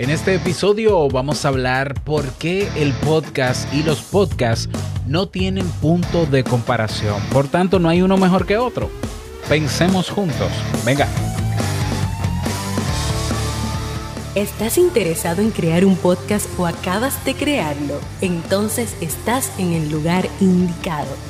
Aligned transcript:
En 0.00 0.08
este 0.08 0.34
episodio 0.34 1.10
vamos 1.10 1.44
a 1.44 1.48
hablar 1.48 1.92
por 2.04 2.24
qué 2.38 2.66
el 2.74 2.94
podcast 2.94 3.70
y 3.74 3.82
los 3.82 4.00
podcasts 4.00 4.70
no 5.06 5.28
tienen 5.28 5.66
punto 5.82 6.24
de 6.24 6.42
comparación. 6.42 7.22
Por 7.30 7.48
tanto, 7.48 7.78
no 7.78 7.90
hay 7.90 8.00
uno 8.00 8.16
mejor 8.16 8.46
que 8.46 8.56
otro. 8.56 8.88
Pensemos 9.46 10.08
juntos. 10.08 10.48
Venga. 10.86 11.06
¿Estás 14.34 14.78
interesado 14.78 15.42
en 15.42 15.50
crear 15.50 15.84
un 15.84 15.96
podcast 15.96 16.48
o 16.58 16.66
acabas 16.66 17.22
de 17.26 17.34
crearlo? 17.34 18.00
Entonces 18.22 18.96
estás 19.02 19.52
en 19.58 19.74
el 19.74 19.90
lugar 19.90 20.26
indicado 20.40 21.29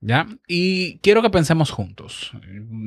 ¿Ya? 0.00 0.26
Y 0.48 0.98
quiero 0.98 1.22
que 1.22 1.30
pensemos 1.30 1.70
juntos. 1.70 2.32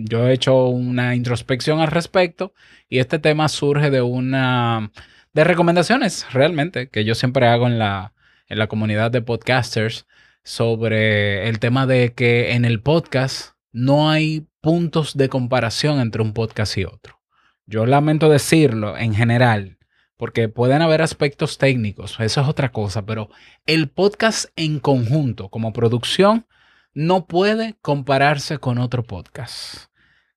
Yo 0.09 0.27
he 0.27 0.33
hecho 0.33 0.67
una 0.67 1.15
introspección 1.15 1.79
al 1.79 1.87
respecto 1.87 2.53
y 2.89 2.99
este 2.99 3.19
tema 3.19 3.47
surge 3.47 3.89
de 3.89 4.01
una 4.01 4.91
de 5.31 5.43
recomendaciones 5.45 6.25
realmente 6.33 6.89
que 6.89 7.05
yo 7.05 7.15
siempre 7.15 7.47
hago 7.47 7.67
en 7.67 7.79
la, 7.79 8.13
en 8.47 8.59
la 8.59 8.67
comunidad 8.67 9.11
de 9.11 9.21
podcasters 9.21 10.07
sobre 10.43 11.47
el 11.47 11.59
tema 11.59 11.87
de 11.87 12.13
que 12.13 12.51
en 12.53 12.65
el 12.65 12.81
podcast 12.81 13.53
no 13.71 14.09
hay 14.09 14.45
puntos 14.59 15.15
de 15.15 15.29
comparación 15.29 16.01
entre 16.01 16.21
un 16.21 16.33
podcast 16.33 16.77
y 16.77 16.83
otro. 16.83 17.22
Yo 17.65 17.85
lamento 17.85 18.29
decirlo 18.29 18.97
en 18.97 19.15
general, 19.15 19.77
porque 20.17 20.49
pueden 20.49 20.81
haber 20.81 21.01
aspectos 21.01 21.57
técnicos, 21.57 22.19
eso 22.19 22.41
es 22.41 22.47
otra 22.47 22.71
cosa, 22.71 23.05
pero 23.05 23.29
el 23.65 23.89
podcast 23.89 24.49
en 24.55 24.79
conjunto, 24.79 25.49
como 25.49 25.71
producción, 25.73 26.45
no 26.93 27.25
puede 27.25 27.75
compararse 27.81 28.57
con 28.57 28.77
otro 28.77 29.03
podcast. 29.03 29.85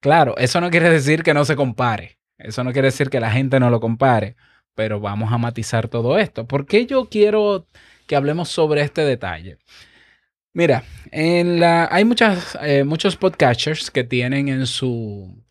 Claro, 0.00 0.36
eso 0.38 0.60
no 0.60 0.70
quiere 0.70 0.88
decir 0.88 1.22
que 1.22 1.34
no 1.34 1.44
se 1.44 1.56
compare, 1.56 2.18
eso 2.38 2.62
no 2.62 2.72
quiere 2.72 2.88
decir 2.88 3.10
que 3.10 3.20
la 3.20 3.32
gente 3.32 3.58
no 3.58 3.70
lo 3.70 3.80
compare, 3.80 4.36
pero 4.74 5.00
vamos 5.00 5.32
a 5.32 5.38
matizar 5.38 5.88
todo 5.88 6.18
esto. 6.18 6.46
¿Por 6.46 6.66
qué 6.66 6.86
yo 6.86 7.08
quiero 7.08 7.66
que 8.06 8.14
hablemos 8.14 8.48
sobre 8.50 8.82
este 8.82 9.02
detalle? 9.02 9.58
Mira, 10.52 10.84
hay 11.12 12.08
eh, 12.62 12.84
muchos 12.84 13.16
podcasters 13.16 13.90
que 13.90 14.04
tienen 14.04 14.48
en 14.48 14.66
su, 14.66 15.44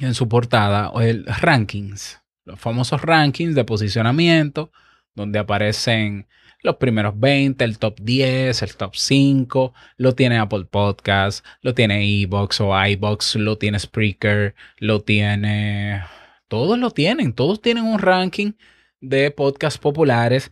en 0.00 0.14
su 0.14 0.28
portada 0.28 0.92
el 1.00 1.24
rankings, 1.26 2.20
los 2.44 2.60
famosos 2.60 3.02
rankings 3.02 3.54
de 3.54 3.64
posicionamiento, 3.64 4.70
donde 5.14 5.38
aparecen 5.38 6.26
los 6.62 6.76
primeros 6.76 7.18
20, 7.18 7.64
el 7.64 7.78
top 7.78 8.00
10, 8.00 8.62
el 8.62 8.76
top 8.76 8.94
5, 8.94 9.74
lo 9.96 10.14
tiene 10.14 10.38
Apple 10.38 10.64
Podcast, 10.64 11.44
lo 11.62 11.74
tiene 11.74 12.22
Ebox 12.22 12.60
o 12.60 12.86
iBox, 12.86 13.36
lo 13.36 13.58
tiene 13.58 13.78
Spreaker, 13.78 14.54
lo 14.78 15.02
tiene... 15.02 16.02
Todos 16.48 16.78
lo 16.78 16.90
tienen, 16.90 17.34
todos 17.34 17.60
tienen 17.60 17.84
un 17.84 17.98
ranking 17.98 18.52
de 19.00 19.30
podcasts 19.30 19.78
populares, 19.78 20.50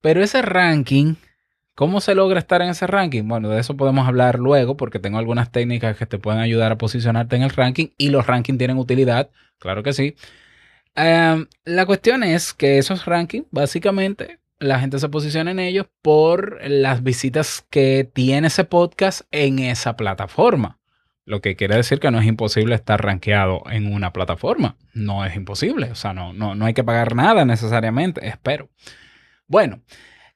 pero 0.00 0.22
ese 0.22 0.42
ranking 0.42 1.16
¿Cómo 1.74 2.00
se 2.00 2.14
logra 2.14 2.38
estar 2.38 2.62
en 2.62 2.68
ese 2.68 2.86
ranking? 2.86 3.26
Bueno, 3.26 3.48
de 3.48 3.60
eso 3.60 3.76
podemos 3.76 4.06
hablar 4.06 4.38
luego 4.38 4.76
porque 4.76 5.00
tengo 5.00 5.18
algunas 5.18 5.50
técnicas 5.50 5.96
que 5.96 6.06
te 6.06 6.18
pueden 6.18 6.40
ayudar 6.40 6.70
a 6.70 6.78
posicionarte 6.78 7.34
en 7.34 7.42
el 7.42 7.50
ranking 7.50 7.88
y 7.98 8.10
los 8.10 8.26
rankings 8.26 8.58
tienen 8.58 8.78
utilidad, 8.78 9.30
claro 9.58 9.82
que 9.82 9.92
sí. 9.92 10.14
Em, 10.94 11.46
la 11.64 11.86
cuestión 11.86 12.22
es 12.22 12.54
que 12.54 12.78
esos 12.78 13.06
rankings, 13.06 13.46
básicamente, 13.50 14.38
la 14.60 14.78
gente 14.78 15.00
se 15.00 15.08
posiciona 15.08 15.50
en 15.50 15.58
ellos 15.58 15.86
por 16.00 16.60
las 16.62 17.02
visitas 17.02 17.66
que 17.70 18.08
tiene 18.12 18.46
ese 18.46 18.64
podcast 18.64 19.22
en 19.32 19.58
esa 19.58 19.96
plataforma. 19.96 20.78
Lo 21.26 21.40
que 21.40 21.56
quiere 21.56 21.74
decir 21.74 21.98
que 21.98 22.10
no 22.10 22.20
es 22.20 22.26
imposible 22.26 22.76
estar 22.76 23.02
rankeado 23.02 23.62
en 23.70 23.92
una 23.92 24.12
plataforma. 24.12 24.76
No 24.92 25.24
es 25.24 25.34
imposible. 25.34 25.90
O 25.90 25.94
sea, 25.96 26.12
no, 26.12 26.32
no, 26.32 26.54
no 26.54 26.66
hay 26.66 26.74
que 26.74 26.84
pagar 26.84 27.16
nada 27.16 27.44
necesariamente, 27.44 28.28
espero. 28.28 28.68
Bueno, 29.48 29.80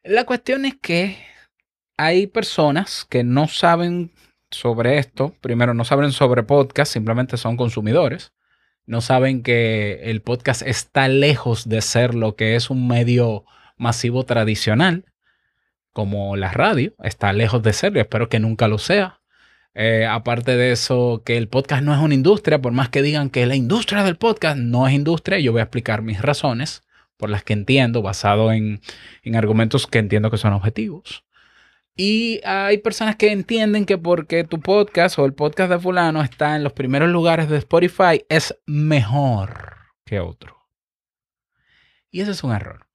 la 0.04 0.24
cuestión 0.24 0.64
es 0.64 0.74
que 0.80 1.18
hay 1.96 2.26
personas 2.26 3.06
que 3.08 3.24
no 3.24 3.48
saben 3.48 4.12
sobre 4.50 4.98
esto. 4.98 5.34
Primero, 5.40 5.74
no 5.74 5.84
saben 5.84 6.12
sobre 6.12 6.42
podcast, 6.42 6.92
simplemente 6.92 7.36
son 7.36 7.56
consumidores. 7.56 8.32
No 8.86 9.00
saben 9.00 9.42
que 9.42 10.00
el 10.04 10.22
podcast 10.22 10.62
está 10.62 11.08
lejos 11.08 11.68
de 11.68 11.82
ser 11.82 12.14
lo 12.14 12.36
que 12.36 12.56
es 12.56 12.70
un 12.70 12.88
medio 12.88 13.44
masivo 13.76 14.24
tradicional, 14.24 15.04
como 15.92 16.36
la 16.36 16.52
radio. 16.52 16.94
Está 17.02 17.32
lejos 17.32 17.62
de 17.62 17.72
serlo. 17.74 18.00
Espero 18.00 18.28
que 18.28 18.40
nunca 18.40 18.68
lo 18.68 18.78
sea. 18.78 19.20
Eh, 19.74 20.06
aparte 20.06 20.56
de 20.56 20.72
eso, 20.72 21.22
que 21.24 21.36
el 21.36 21.48
podcast 21.48 21.82
no 21.82 21.94
es 21.94 22.00
una 22.00 22.14
industria, 22.14 22.60
por 22.60 22.72
más 22.72 22.88
que 22.88 23.02
digan 23.02 23.30
que 23.30 23.46
la 23.46 23.56
industria 23.56 24.02
del 24.04 24.16
podcast 24.16 24.56
no 24.56 24.88
es 24.88 24.94
industria, 24.94 25.38
yo 25.38 25.52
voy 25.52 25.60
a 25.60 25.64
explicar 25.64 26.02
mis 26.02 26.22
razones 26.22 26.82
por 27.18 27.28
las 27.28 27.44
que 27.44 27.52
entiendo, 27.52 28.00
basado 28.00 28.52
en, 28.52 28.80
argumentos 29.34 29.86
que 29.86 29.98
entiendo 29.98 30.30
que 30.30 30.38
son 30.38 30.54
objetivos. 30.54 31.24
Y 31.94 32.40
hay 32.44 32.78
personas 32.78 33.16
que 33.16 33.32
entienden 33.32 33.84
que 33.84 33.98
porque 33.98 34.44
tu 34.44 34.60
podcast 34.60 35.18
o 35.18 35.26
el 35.26 35.34
podcast 35.34 35.70
de 35.70 35.80
fulano 35.80 36.22
está 36.22 36.56
en 36.56 36.62
los 36.62 36.72
primeros 36.72 37.10
lugares 37.10 37.50
de 37.50 37.58
Spotify 37.58 38.24
es 38.28 38.56
mejor 38.66 39.76
que 40.06 40.20
otro. 40.20 40.56
Y 42.10 42.20
ese 42.20 42.30
es 42.30 42.44
un 42.44 42.52
error. 42.52 42.86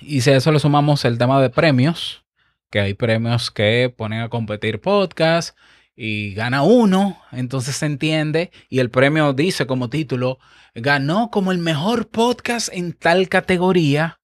Y 0.00 0.20
si 0.20 0.30
a 0.30 0.36
eso 0.36 0.52
le 0.52 0.60
sumamos 0.60 1.04
el 1.04 1.18
tema 1.18 1.42
de 1.42 1.50
premios, 1.50 2.24
que 2.70 2.80
hay 2.80 2.94
premios 2.94 3.50
que 3.50 3.92
ponen 3.94 4.20
a 4.20 4.28
competir 4.28 4.80
podcasts 4.80 5.56
y 5.96 6.34
gana 6.34 6.62
uno, 6.62 7.18
entonces 7.32 7.76
se 7.76 7.86
entiende 7.86 8.50
y 8.68 8.80
el 8.80 8.90
premio 8.90 9.32
dice 9.32 9.66
como 9.66 9.88
título, 9.88 10.38
ganó 10.74 11.30
como 11.30 11.52
el 11.52 11.58
mejor 11.58 12.08
podcast 12.08 12.68
en 12.70 12.92
tal 12.92 13.30
categoría, 13.30 14.20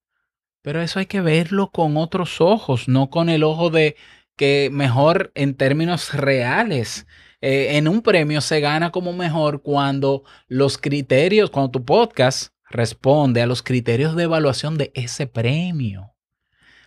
pero 0.61 0.83
eso 0.83 0.99
hay 0.99 1.07
que 1.07 1.23
verlo 1.23 1.71
con 1.71 1.97
otros 1.97 2.41
ojos, 2.43 2.89
no 2.89 3.09
con 3.09 3.31
el 3.31 3.43
ojo 3.43 3.71
de 3.71 3.97
que 4.37 4.69
mejor 4.71 5.33
en 5.35 5.55
términos 5.55 6.13
reales. 6.13 7.07
Eh, 7.41 7.77
en 7.77 7.89
un 7.89 8.03
premio 8.03 8.41
se 8.41 8.61
gana 8.61 8.93
como 8.93 9.13
mejor 9.13 9.63
cuando 9.63 10.23
los 10.47 10.79
criterios, 10.79 11.51
cuando 11.51 11.73
tu 11.73 11.85
podcast 11.85 12.53
responde 12.71 13.43
a 13.43 13.47
los 13.47 13.63
criterios 13.63 14.15
de 14.15 14.25
evaluación 14.25 14.79
de 14.79 14.93
ese 14.95 15.27
premio. 15.27 16.15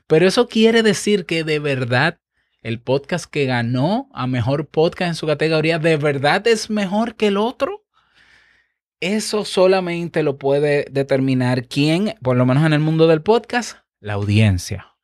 Pero 0.07 0.27
eso 0.27 0.47
quiere 0.47 0.83
decir 0.83 1.25
que 1.25 1.43
de 1.43 1.59
verdad 1.59 2.19
el 2.65 2.79
podcast 2.79 3.25
que 3.25 3.45
ganó 3.45 4.09
a 4.11 4.25
mejor 4.25 4.67
podcast 4.67 5.09
en 5.09 5.15
su 5.15 5.27
categoría 5.27 5.77
de 5.77 5.97
verdad 5.97 6.47
es 6.47 6.71
mejor 6.71 7.15
que 7.15 7.27
el 7.27 7.37
otro? 7.37 7.85
Eso 8.99 9.45
solamente 9.45 10.23
lo 10.23 10.39
puede 10.39 10.87
determinar 10.89 11.67
quién, 11.67 12.15
por 12.23 12.35
lo 12.37 12.45
menos 12.47 12.65
en 12.65 12.73
el 12.73 12.79
mundo 12.79 13.05
del 13.05 13.21
podcast, 13.21 13.77
la 13.99 14.13
audiencia. 14.13 14.95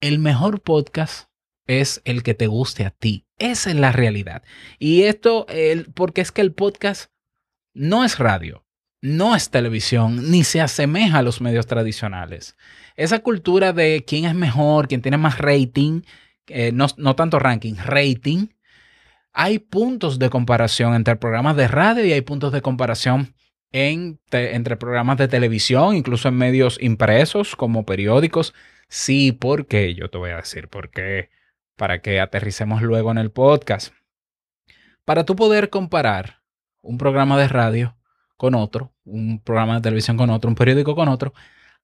El 0.00 0.18
mejor 0.18 0.62
podcast 0.62 1.28
es 1.66 2.00
el 2.06 2.22
que 2.22 2.32
te 2.32 2.46
guste 2.46 2.86
a 2.86 2.90
ti. 2.90 3.26
Esa 3.36 3.68
es 3.68 3.76
la 3.76 3.92
realidad. 3.92 4.42
Y 4.78 5.02
esto, 5.02 5.44
porque 5.92 6.22
es 6.22 6.32
que 6.32 6.40
el 6.40 6.54
podcast 6.54 7.10
no 7.74 8.02
es 8.02 8.18
radio, 8.18 8.64
no 9.02 9.36
es 9.36 9.50
televisión, 9.50 10.30
ni 10.30 10.42
se 10.42 10.62
asemeja 10.62 11.18
a 11.18 11.22
los 11.22 11.42
medios 11.42 11.66
tradicionales. 11.66 12.56
Esa 12.94 13.18
cultura 13.18 13.74
de 13.74 14.06
quién 14.06 14.24
es 14.24 14.34
mejor, 14.34 14.88
quién 14.88 15.02
tiene 15.02 15.18
más 15.18 15.36
rating, 15.36 16.00
eh, 16.48 16.72
no, 16.72 16.86
no 16.96 17.16
tanto 17.16 17.38
ranking, 17.38 17.74
rating, 17.76 18.48
hay 19.32 19.58
puntos 19.58 20.18
de 20.18 20.30
comparación 20.30 20.94
entre 20.94 21.16
programas 21.16 21.56
de 21.56 21.68
radio 21.68 22.04
y 22.04 22.12
hay 22.12 22.22
puntos 22.22 22.52
de 22.52 22.62
comparación 22.62 23.34
entre 23.70 24.76
programas 24.78 25.18
de 25.18 25.28
televisión, 25.28 25.94
incluso 25.94 26.28
en 26.28 26.36
medios 26.36 26.78
impresos 26.80 27.54
como 27.54 27.84
periódicos. 27.84 28.54
Sí, 28.88 29.32
porque 29.32 29.94
yo 29.94 30.08
te 30.08 30.16
voy 30.16 30.30
a 30.30 30.36
decir 30.36 30.68
por 30.68 30.90
qué, 30.90 31.28
para 31.76 32.00
que 32.00 32.20
aterricemos 32.20 32.80
luego 32.80 33.10
en 33.10 33.18
el 33.18 33.30
podcast. 33.30 33.92
Para 35.04 35.24
tú 35.24 35.36
poder 35.36 35.68
comparar 35.68 36.42
un 36.80 36.96
programa 36.96 37.38
de 37.38 37.48
radio 37.48 37.96
con 38.38 38.54
otro, 38.54 38.94
un 39.04 39.42
programa 39.42 39.74
de 39.74 39.82
televisión 39.82 40.16
con 40.16 40.30
otro, 40.30 40.48
un 40.48 40.56
periódico 40.56 40.94
con 40.94 41.08
otro, 41.08 41.34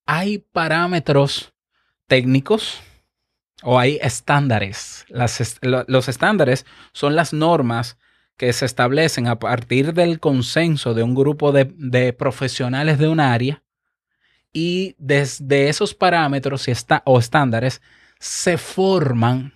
hay 0.05 0.39
parámetros 0.39 1.53
técnicos 2.07 2.81
o 3.63 3.79
hay 3.79 3.99
estándares. 4.01 5.05
los 5.09 6.09
estándares 6.09 6.65
son 6.91 7.15
las 7.15 7.33
normas 7.33 7.97
que 8.37 8.51
se 8.53 8.65
establecen 8.65 9.27
a 9.27 9.39
partir 9.39 9.93
del 9.93 10.19
consenso 10.19 10.93
de 10.93 11.03
un 11.03 11.15
grupo 11.15 11.51
de, 11.51 12.13
profesionales 12.13 12.99
de 12.99 13.07
un 13.07 13.19
área 13.19 13.63
y 14.51 14.95
desde 14.97 15.69
esos 15.69 15.93
parámetros 15.93 16.67
o 17.05 17.19
estándares 17.19 17.81
se 18.19 18.57
forman 18.57 19.53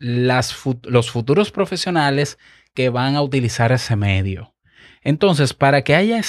los 0.00 1.10
futuros 1.10 1.50
profesionales 1.50 2.38
que 2.74 2.88
van 2.88 3.16
a 3.16 3.22
utilizar 3.22 3.72
ese 3.72 3.96
medio. 3.96 4.54
Entonces, 5.02 5.54
para 5.54 5.82
que 5.82 5.94
haya, 5.94 6.20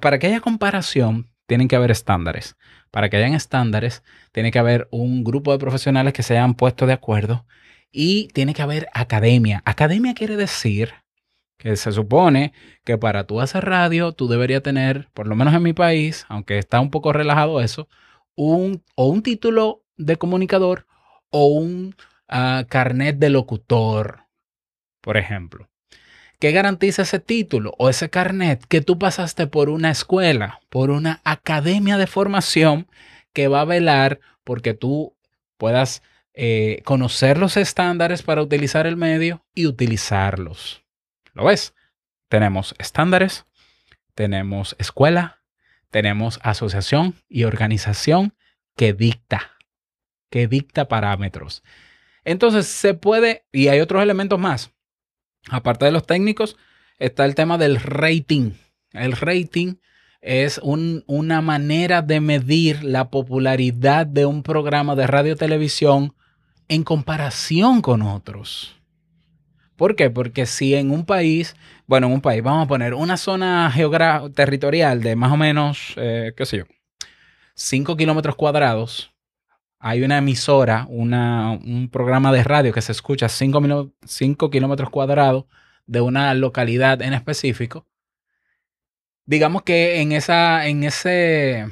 para 0.00 0.18
que 0.18 0.26
haya 0.26 0.40
comparación, 0.40 1.30
tienen 1.46 1.68
que 1.68 1.76
haber 1.76 1.90
estándares. 1.90 2.56
Para 2.94 3.10
que 3.10 3.16
hayan 3.16 3.34
estándares, 3.34 4.04
tiene 4.30 4.52
que 4.52 4.60
haber 4.60 4.86
un 4.92 5.24
grupo 5.24 5.50
de 5.50 5.58
profesionales 5.58 6.12
que 6.12 6.22
se 6.22 6.34
hayan 6.34 6.54
puesto 6.54 6.86
de 6.86 6.92
acuerdo 6.92 7.44
y 7.90 8.28
tiene 8.28 8.54
que 8.54 8.62
haber 8.62 8.86
academia. 8.94 9.62
Academia 9.64 10.14
quiere 10.14 10.36
decir 10.36 10.94
que 11.58 11.74
se 11.74 11.90
supone 11.90 12.52
que 12.84 12.96
para 12.96 13.26
tú 13.26 13.40
hacer 13.40 13.64
radio, 13.64 14.12
tú 14.12 14.28
deberías 14.28 14.62
tener, 14.62 15.08
por 15.12 15.26
lo 15.26 15.34
menos 15.34 15.52
en 15.54 15.64
mi 15.64 15.72
país, 15.72 16.24
aunque 16.28 16.56
está 16.56 16.78
un 16.78 16.92
poco 16.92 17.12
relajado 17.12 17.60
eso, 17.60 17.88
un, 18.36 18.84
o 18.94 19.08
un 19.08 19.24
título 19.24 19.82
de 19.96 20.14
comunicador 20.14 20.86
o 21.30 21.46
un 21.46 21.96
ah, 22.28 22.64
carnet 22.68 23.18
de 23.18 23.28
locutor, 23.28 24.20
por 25.00 25.16
ejemplo. 25.16 25.68
¿Qué 26.44 26.52
garantiza 26.52 27.00
ese 27.00 27.20
título 27.20 27.72
o 27.78 27.88
ese 27.88 28.10
carnet? 28.10 28.66
Que 28.66 28.82
tú 28.82 28.98
pasaste 28.98 29.46
por 29.46 29.70
una 29.70 29.90
escuela, 29.90 30.60
por 30.68 30.90
una 30.90 31.22
academia 31.24 31.96
de 31.96 32.06
formación 32.06 32.86
que 33.32 33.48
va 33.48 33.62
a 33.62 33.64
velar 33.64 34.20
porque 34.44 34.74
tú 34.74 35.16
puedas 35.56 36.02
eh, 36.34 36.82
conocer 36.84 37.38
los 37.38 37.56
estándares 37.56 38.22
para 38.22 38.42
utilizar 38.42 38.86
el 38.86 38.98
medio 38.98 39.42
y 39.54 39.64
utilizarlos. 39.64 40.84
¿Lo 41.32 41.46
ves? 41.46 41.72
Tenemos 42.28 42.74
estándares, 42.76 43.46
tenemos 44.14 44.76
escuela, 44.78 45.40
tenemos 45.90 46.40
asociación 46.42 47.14
y 47.26 47.44
organización 47.44 48.34
que 48.76 48.92
dicta, 48.92 49.52
que 50.28 50.46
dicta 50.46 50.88
parámetros. 50.88 51.62
Entonces 52.22 52.66
se 52.66 52.92
puede, 52.92 53.46
y 53.50 53.68
hay 53.68 53.80
otros 53.80 54.02
elementos 54.02 54.38
más. 54.38 54.73
Aparte 55.50 55.84
de 55.84 55.92
los 55.92 56.06
técnicos, 56.06 56.56
está 56.98 57.24
el 57.24 57.34
tema 57.34 57.58
del 57.58 57.80
rating. 57.80 58.52
El 58.92 59.12
rating 59.12 59.74
es 60.20 60.58
una 60.62 61.42
manera 61.42 62.00
de 62.00 62.20
medir 62.20 62.82
la 62.82 63.10
popularidad 63.10 64.06
de 64.06 64.24
un 64.24 64.42
programa 64.42 64.96
de 64.96 65.06
radio 65.06 65.36
televisión 65.36 66.14
en 66.68 66.82
comparación 66.82 67.82
con 67.82 68.00
otros. 68.02 68.74
¿Por 69.76 69.96
qué? 69.96 70.08
Porque 70.08 70.46
si 70.46 70.74
en 70.74 70.90
un 70.90 71.04
país, 71.04 71.56
bueno, 71.86 72.06
en 72.06 72.14
un 72.14 72.20
país, 72.20 72.42
vamos 72.42 72.64
a 72.64 72.68
poner 72.68 72.94
una 72.94 73.16
zona 73.16 73.74
territorial 74.34 75.02
de 75.02 75.16
más 75.16 75.32
o 75.32 75.36
menos, 75.36 75.94
eh, 75.96 76.32
qué 76.36 76.46
sé 76.46 76.58
yo, 76.58 76.64
5 77.54 77.96
kilómetros 77.96 78.36
cuadrados, 78.36 79.12
hay 79.86 80.02
una 80.02 80.16
emisora, 80.16 80.86
un 80.88 81.90
programa 81.92 82.32
de 82.32 82.42
radio 82.42 82.72
que 82.72 82.80
se 82.80 82.92
escucha 82.92 83.28
5 83.28 83.92
kilómetros 84.50 84.88
cuadrados 84.88 85.44
de 85.84 86.00
una 86.00 86.32
localidad 86.32 87.02
en 87.02 87.12
específico. 87.12 87.86
Digamos 89.26 89.60
que 89.62 90.00
en, 90.00 90.12
ese, 90.12 91.68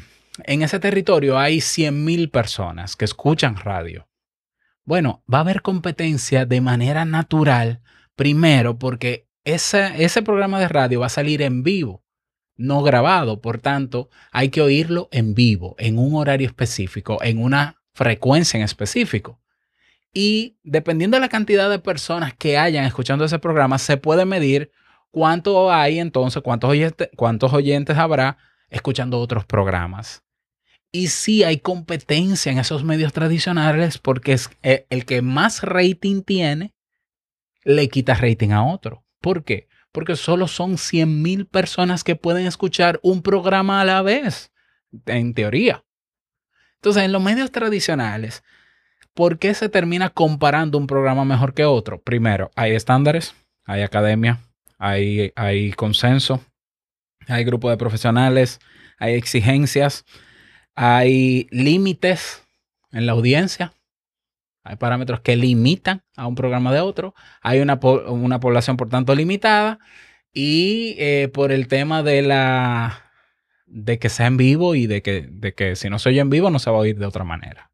territorio 0.79 1.38
hay 1.38 1.61
100.000 1.61 2.31
personas 2.31 2.97
que 2.97 3.06
escuchan 3.06 3.56
radio. 3.56 4.06
Bueno, 4.85 5.25
va 5.32 5.38
a 5.38 5.41
haber 5.41 5.62
competencia 5.62 6.44
de 6.44 6.61
manera 6.61 7.06
natural, 7.06 7.81
primero 8.15 8.79
porque 8.79 9.26
ese 9.44 10.20
programa 10.23 10.61
de 10.61 10.69
radio 10.69 11.00
va 11.00 11.06
a 11.06 11.08
salir 11.08 11.41
en 11.41 11.62
vivo, 11.62 12.05
no 12.56 12.82
grabado. 12.82 13.41
Por 13.41 13.56
tanto, 13.56 14.11
hay 14.32 14.50
que 14.50 14.61
oírlo 14.61 15.08
en 15.12 15.32
vivo, 15.32 15.76
en 15.79 15.99
un 15.99 16.15
horario 16.15 16.47
específico, 16.47 17.17
en 17.23 17.43
una 17.43 17.81
frecuencia 17.93 18.59
en 18.59 18.65
específico. 18.65 19.41
Y 20.15 20.59
dependiendo 20.62 21.17
de 21.17 21.23
la 21.23 21.29
cantidad 21.29 21.71
de 21.71 21.79
personas 21.79 22.35
que 22.35 22.59
hayan 22.59 22.85
escuchando 22.85 23.25
ese 23.25 23.39
programa, 23.39 23.79
se 23.79 23.97
puede 23.97 24.25
medir 24.25 24.71
cuánto 25.11 25.73
hay 25.73 25.99
entonces, 25.99 26.43
cuántos 26.43 26.71
oyentes, 26.71 27.09
cuántos 27.17 27.53
oyentes 27.53 27.97
habrá 27.97 28.37
escuchando 28.69 29.19
otros 29.19 29.44
programas. 29.44 30.23
Y 30.91 31.09
sí 31.09 31.43
hay 31.43 31.59
competencia 31.59 32.53
en 32.53 32.59
esos 32.59 32.85
medios 32.85 33.15
tradicionales 33.15 33.97
porque 33.97 34.35
es 34.35 34.50
eh, 34.62 34.87
el 34.91 35.06
que 35.06 35.23
más 35.23 35.62
rating 35.62 36.23
tiene, 36.23 36.75
le 37.65 37.89
quita 37.89 38.15
rating 38.15 38.50
a 38.50 38.67
otro. 38.67 39.05
¿Por 39.21 39.44
qué? 39.44 39.69
Porque 39.93 40.17
solo 40.17 40.49
son 40.49 40.77
100 40.77 41.23
mil 41.23 41.47
personas 41.47 42.05
que 42.05 42.17
pueden 42.17 42.47
escuchar 42.47 43.00
un 43.03 43.23
programa 43.23 43.81
a 43.81 43.85
la 43.87 44.03
vez, 44.03 44.53
en 45.06 45.33
teoría. 45.33 45.85
Entonces, 46.82 47.05
en 47.05 47.12
los 47.12 47.23
medios 47.23 47.52
tradicionales, 47.52 48.43
¿por 49.15 49.39
qué 49.39 49.55
se 49.55 49.69
termina 49.69 50.10
comparando 50.10 50.79
un 50.79 50.89
programa 50.89 51.24
mejor 51.24 51.55
que 51.55 51.65
otro? 51.65 52.03
Primero, 52.03 52.51
hay 52.56 52.72
estándares, 52.72 53.36
hay 53.65 53.82
academia, 53.82 54.41
hay, 54.79 55.32
hay 55.36 55.70
consenso, 55.74 56.44
hay 57.29 57.44
grupo 57.44 57.70
de 57.70 57.77
profesionales, 57.77 58.58
hay 58.98 59.15
exigencias, 59.15 60.05
hay 60.74 61.46
límites 61.53 62.43
en 62.91 63.06
la 63.06 63.12
audiencia, 63.12 63.72
hay 64.65 64.74
parámetros 64.74 65.20
que 65.20 65.36
limitan 65.36 66.03
a 66.17 66.27
un 66.27 66.34
programa 66.34 66.72
de 66.72 66.81
otro, 66.81 67.15
hay 67.43 67.60
una, 67.60 67.79
una 68.08 68.41
población 68.41 68.77
por 68.77 68.89
tanto 68.89 69.15
limitada 69.15 69.79
y 70.32 70.96
eh, 70.98 71.31
por 71.32 71.53
el 71.53 71.69
tema 71.69 72.03
de 72.03 72.22
la 72.22 73.02
de 73.72 73.98
que 73.98 74.10
sea 74.10 74.26
en 74.26 74.36
vivo 74.36 74.74
y 74.74 74.86
de 74.86 75.02
que, 75.02 75.26
de 75.31 75.55
que 75.55 75.76
si 75.76 75.88
no 75.88 75.98
se 75.98 76.10
oye 76.10 76.20
en 76.20 76.31
vivo 76.31 76.50
no 76.50 76.58
se 76.58 76.70
va 76.70 76.76
a 76.76 76.81
oír 76.81 76.98
de 76.98 77.06
otra 77.06 77.24
manera. 77.24 77.70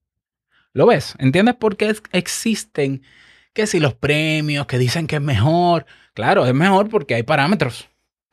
¿Lo 0.72 0.86
ves? 0.86 1.14
¿Entiendes 1.18 1.56
por 1.56 1.76
qué 1.76 1.94
existen 2.12 3.02
que 3.52 3.66
si 3.66 3.80
los 3.80 3.94
premios 3.94 4.66
que 4.66 4.78
dicen 4.78 5.08
que 5.08 5.16
es 5.16 5.22
mejor? 5.22 5.86
Claro, 6.14 6.46
es 6.46 6.54
mejor 6.54 6.88
porque 6.88 7.16
hay 7.16 7.24
parámetros. 7.24 7.88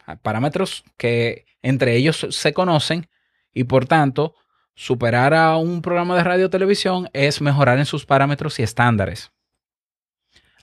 Hay 0.05 0.17
parámetros 0.17 0.83
que 0.95 1.45
entre 1.63 1.95
ellos 1.95 2.27
se 2.29 2.53
conocen 2.53 3.07
y 3.51 3.63
por 3.63 3.87
tanto 3.87 4.35
superar 4.75 5.33
a 5.33 5.57
un 5.57 5.81
programa 5.81 6.15
de 6.15 6.23
radio 6.23 6.45
o 6.45 6.49
televisión 6.51 7.09
es 7.13 7.41
mejorar 7.41 7.79
en 7.79 7.85
sus 7.85 8.05
parámetros 8.05 8.59
y 8.59 8.63
estándares. 8.63 9.31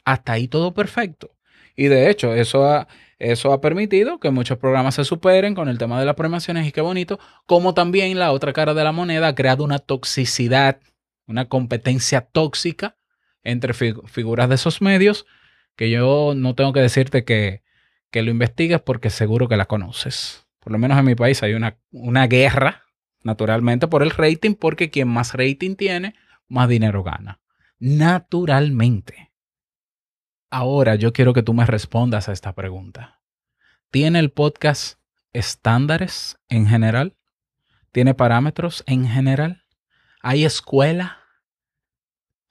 Hasta 0.05 0.35
ahí 0.35 0.47
todo 0.47 0.73
perfecto. 0.73 1.35
Y 1.75 1.87
de 1.87 2.11
hecho, 2.11 2.35
eso 2.35 2.65
ha, 2.67 2.87
eso 3.23 3.53
ha 3.53 3.61
permitido 3.61 4.19
que 4.19 4.31
muchos 4.31 4.59
programas 4.59 4.97
se 4.97 5.05
superen 5.05 5.55
con 5.55 5.69
el 5.69 5.79
tema 5.79 6.01
de 6.01 6.07
las 6.07 6.17
premiaciones 6.17 6.67
y 6.67 6.73
qué 6.73 6.81
bonito, 6.81 7.21
como 7.47 7.73
también 7.73 8.19
la 8.19 8.33
otra 8.33 8.53
cara 8.53 8.75
de 8.75 8.83
la 8.83 8.91
moneda 8.91 9.29
ha 9.29 9.35
creado 9.35 9.63
una 9.63 9.79
toxicidad, 9.79 10.81
una 11.27 11.45
competencia 11.45 12.23
tóxica 12.23 12.97
entre 13.45 13.75
figuras 13.75 14.49
de 14.49 14.57
esos 14.57 14.83
medios 14.83 15.27
que 15.77 15.89
yo 15.89 16.35
no 16.37 16.55
tengo 16.55 16.73
que 16.73 16.81
decirte 16.81 17.25
que, 17.25 17.63
que 18.11 18.23
lo 18.23 18.31
investigues 18.31 18.81
porque 18.81 19.09
seguro 19.09 19.49
que 19.49 19.57
la 19.57 19.67
conoces. 19.67 20.47
Por 20.59 20.73
lo 20.73 20.79
menos 20.79 20.99
en 20.99 21.05
mi 21.05 21.15
país 21.15 21.43
hay 21.43 21.55
una, 21.55 21.79
una 21.91 22.27
guerra, 22.27 22.83
naturalmente, 23.23 23.87
por 23.89 24.03
el 24.03 24.11
rating, 24.11 24.55
porque 24.55 24.91
quien 24.91 25.09
más 25.09 25.35
rating 25.35 25.77
tiene, 25.77 26.15
más 26.49 26.69
dinero 26.69 27.03
gana. 27.03 27.41
Naturalmente. 27.79 29.32
Ahora 30.55 30.97
yo 30.97 31.15
quiero 31.15 31.33
que 31.33 31.43
tú 31.43 31.55
me 31.55 31.65
respondas 31.65 32.29
a 32.29 32.33
esta 32.33 32.53
pregunta. 32.53 33.23
¿Tiene 33.91 34.19
el 34.19 34.31
podcast 34.31 34.99
estándares 35.33 36.37
en 36.51 36.67
general? 36.67 37.17
¿Tiene 37.91 38.13
parámetros 38.13 38.85
en 38.87 39.09
general? 39.09 39.65
¿Hay 40.21 40.45
escuela? 40.45 41.23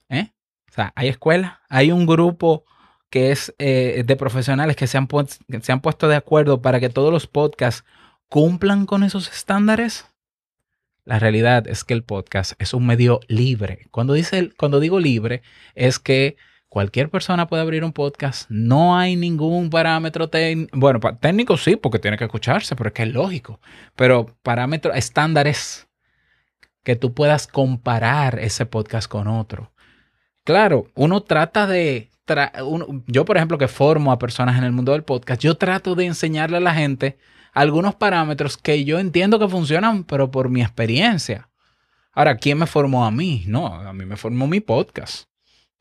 ¿Eh? 0.08 0.32
O 0.68 0.72
sea, 0.72 0.92
¿hay 0.96 1.10
escuela? 1.10 1.62
¿Hay 1.68 1.92
un 1.92 2.04
grupo 2.04 2.64
que 3.08 3.30
es 3.30 3.54
eh, 3.60 4.02
de 4.04 4.16
profesionales 4.16 4.74
que 4.74 4.88
se, 4.88 4.98
han 4.98 5.06
que 5.06 5.60
se 5.60 5.70
han 5.70 5.80
puesto 5.80 6.08
de 6.08 6.16
acuerdo 6.16 6.60
para 6.60 6.80
que 6.80 6.88
todos 6.88 7.12
los 7.12 7.28
podcasts 7.28 7.84
cumplan 8.28 8.84
con 8.84 9.04
esos 9.04 9.30
estándares? 9.30 10.06
La 11.04 11.20
realidad 11.20 11.68
es 11.68 11.84
que 11.84 11.94
el 11.94 12.02
podcast 12.02 12.60
es 12.60 12.74
un 12.74 12.84
medio 12.84 13.20
libre. 13.28 13.86
Cuando, 13.92 14.14
dice, 14.14 14.50
cuando 14.58 14.80
digo 14.80 14.98
libre, 14.98 15.42
es 15.76 16.00
que 16.00 16.36
cualquier 16.72 17.10
persona 17.10 17.48
puede 17.48 17.60
abrir 17.60 17.84
un 17.84 17.92
podcast. 17.92 18.48
No 18.48 18.96
hay 18.96 19.14
ningún 19.14 19.68
parámetro 19.68 20.30
técnico. 20.30 20.70
Bueno, 20.72 21.00
técnico 21.20 21.58
sí, 21.58 21.76
porque 21.76 21.98
tiene 21.98 22.16
que 22.16 22.24
escucharse, 22.24 22.74
pero 22.74 22.88
es 22.88 22.94
que 22.94 23.02
es 23.02 23.12
lógico. 23.12 23.60
Pero 23.94 24.34
parámetros, 24.42 24.96
estándares 24.96 25.86
que 26.82 26.96
tú 26.96 27.12
puedas 27.12 27.46
comparar 27.46 28.38
ese 28.38 28.64
podcast 28.64 29.06
con 29.06 29.28
otro. 29.28 29.70
Claro, 30.44 30.86
uno 30.94 31.22
trata 31.22 31.66
de... 31.66 32.08
yo, 33.06 33.26
por 33.26 33.36
ejemplo, 33.36 33.58
que 33.58 33.68
formo 33.68 34.10
a 34.10 34.18
personas 34.18 34.56
en 34.56 34.64
el 34.64 34.72
mundo 34.72 34.92
del 34.92 35.04
podcast, 35.04 35.42
yo 35.42 35.58
trato 35.58 35.94
de 35.94 36.06
enseñarle 36.06 36.56
a 36.56 36.60
la 36.60 36.72
gente 36.72 37.18
algunos 37.52 37.96
parámetros 37.96 38.56
que 38.56 38.86
yo 38.86 38.98
entiendo 38.98 39.38
que 39.38 39.46
funcionan, 39.46 40.04
pero 40.04 40.30
por 40.30 40.48
mi 40.48 40.62
experiencia. 40.62 41.50
Ahora, 42.14 42.38
¿quién 42.38 42.56
me 42.56 42.66
formó 42.66 43.04
a 43.04 43.10
mí? 43.10 43.44
No, 43.46 43.66
a 43.66 43.92
mí 43.92 44.06
me 44.06 44.16
formó 44.16 44.46
mi 44.46 44.60
podcast. 44.60 45.26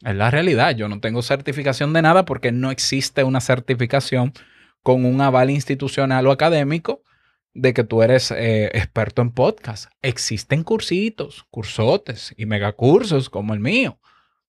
Es 0.04 0.16
la 0.16 0.32
realidad. 0.32 0.76
Yo 0.76 0.88
no 0.88 1.00
tengo 1.00 1.22
certificación 1.22 1.94
de 1.94 2.02
nada 2.02 2.26
porque 2.26 2.52
no 2.52 2.72
existe 2.72 3.24
una 3.24 3.42
certificación 3.42 4.34
con 4.84 5.06
un 5.06 5.22
aval 5.22 5.50
institucional 5.50 6.26
o 6.28 6.32
académico 6.32 7.04
de 7.54 7.74
que 7.74 7.84
tú 7.84 8.02
eres 8.02 8.32
eh, 8.32 8.72
experto 8.74 9.22
en 9.22 9.32
podcast. 9.32 9.92
Existen 10.02 10.64
cursitos, 10.64 11.46
cursotes 11.52 12.34
y 12.38 12.46
megacursos 12.46 13.30
como 13.30 13.54
el 13.54 13.60
mío. 13.60 14.00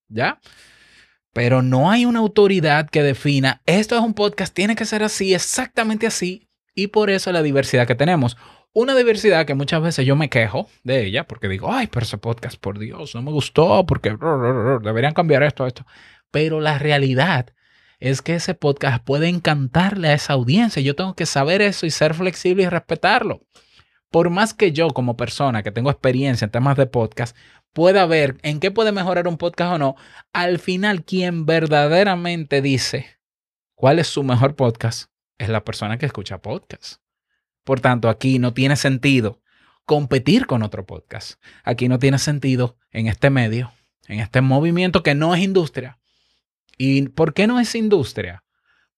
¿Ya? 0.08 0.40
Pero 1.32 1.62
no 1.62 1.90
hay 1.90 2.04
una 2.04 2.18
autoridad 2.18 2.90
que 2.90 3.02
defina, 3.02 3.62
esto 3.64 3.96
es 3.96 4.02
un 4.02 4.12
podcast, 4.12 4.54
tiene 4.54 4.76
que 4.76 4.84
ser 4.84 5.02
así, 5.02 5.32
exactamente 5.32 6.06
así, 6.06 6.50
y 6.74 6.88
por 6.88 7.08
eso 7.08 7.32
la 7.32 7.42
diversidad 7.42 7.86
que 7.86 7.94
tenemos. 7.94 8.36
Una 8.74 8.96
diversidad 8.96 9.44
que 9.44 9.54
muchas 9.54 9.82
veces 9.82 10.06
yo 10.06 10.16
me 10.16 10.30
quejo 10.30 10.66
de 10.82 11.04
ella 11.04 11.28
porque 11.28 11.48
digo, 11.48 11.70
ay, 11.70 11.88
pero 11.88 12.04
ese 12.04 12.16
podcast, 12.16 12.58
por 12.58 12.78
Dios, 12.78 13.14
no 13.14 13.20
me 13.20 13.30
gustó 13.30 13.84
porque 13.84 14.16
deberían 14.82 15.12
cambiar 15.12 15.42
esto, 15.42 15.66
esto. 15.66 15.84
Pero 16.30 16.58
la 16.58 16.78
realidad 16.78 17.52
es 18.00 18.22
que 18.22 18.34
ese 18.34 18.54
podcast 18.54 19.04
puede 19.04 19.28
encantarle 19.28 20.08
a 20.08 20.14
esa 20.14 20.32
audiencia. 20.32 20.80
Yo 20.80 20.96
tengo 20.96 21.14
que 21.14 21.26
saber 21.26 21.60
eso 21.60 21.84
y 21.84 21.90
ser 21.90 22.14
flexible 22.14 22.62
y 22.62 22.68
respetarlo. 22.68 23.42
Por 24.10 24.30
más 24.30 24.54
que 24.54 24.72
yo 24.72 24.88
como 24.88 25.18
persona 25.18 25.62
que 25.62 25.70
tengo 25.70 25.90
experiencia 25.90 26.46
en 26.46 26.50
temas 26.50 26.78
de 26.78 26.86
podcast 26.86 27.36
pueda 27.74 28.06
ver 28.06 28.38
en 28.42 28.58
qué 28.58 28.70
puede 28.70 28.92
mejorar 28.92 29.28
un 29.28 29.36
podcast 29.36 29.74
o 29.74 29.78
no, 29.78 29.96
al 30.32 30.58
final 30.58 31.04
quien 31.04 31.44
verdaderamente 31.44 32.62
dice 32.62 33.18
cuál 33.74 33.98
es 33.98 34.06
su 34.06 34.22
mejor 34.22 34.56
podcast 34.56 35.10
es 35.36 35.50
la 35.50 35.62
persona 35.62 35.98
que 35.98 36.06
escucha 36.06 36.38
podcast. 36.38 37.01
Por 37.64 37.80
tanto, 37.80 38.08
aquí 38.08 38.38
no 38.38 38.52
tiene 38.52 38.76
sentido 38.76 39.40
competir 39.84 40.46
con 40.46 40.62
otro 40.62 40.86
podcast. 40.86 41.40
Aquí 41.64 41.88
no 41.88 41.98
tiene 41.98 42.18
sentido 42.18 42.76
en 42.90 43.06
este 43.06 43.30
medio, 43.30 43.72
en 44.08 44.20
este 44.20 44.40
movimiento 44.40 45.02
que 45.02 45.14
no 45.14 45.34
es 45.34 45.42
industria. 45.42 45.98
¿Y 46.78 47.08
por 47.08 47.34
qué 47.34 47.46
no 47.46 47.60
es 47.60 47.74
industria? 47.74 48.44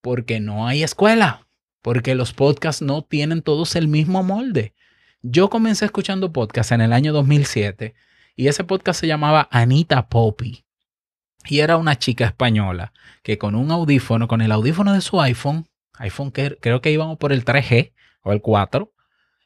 Porque 0.01 0.39
no 0.39 0.67
hay 0.67 0.83
escuela, 0.83 1.47
porque 1.81 2.15
los 2.15 2.33
podcasts 2.33 2.81
no 2.81 3.03
tienen 3.03 3.41
todos 3.41 3.75
el 3.75 3.87
mismo 3.87 4.23
molde. 4.23 4.73
Yo 5.21 5.49
comencé 5.49 5.85
escuchando 5.85 6.31
podcasts 6.31 6.71
en 6.71 6.81
el 6.81 6.93
año 6.93 7.13
2007 7.13 7.95
y 8.35 8.47
ese 8.47 8.63
podcast 8.63 8.99
se 8.99 9.07
llamaba 9.07 9.47
Anita 9.51 10.07
Poppy. 10.07 10.65
Y 11.47 11.59
era 11.59 11.77
una 11.77 11.97
chica 11.97 12.25
española 12.25 12.91
que 13.21 13.37
con 13.37 13.55
un 13.55 13.71
audífono, 13.71 14.27
con 14.27 14.41
el 14.41 14.51
audífono 14.51 14.93
de 14.93 15.01
su 15.01 15.21
iPhone, 15.21 15.67
iPhone 15.99 16.31
que, 16.31 16.57
creo 16.59 16.81
que 16.81 16.91
íbamos 16.91 17.17
por 17.17 17.31
el 17.31 17.45
3G 17.45 17.93
o 18.25 18.33
el 18.33 18.41
4, 18.41 18.91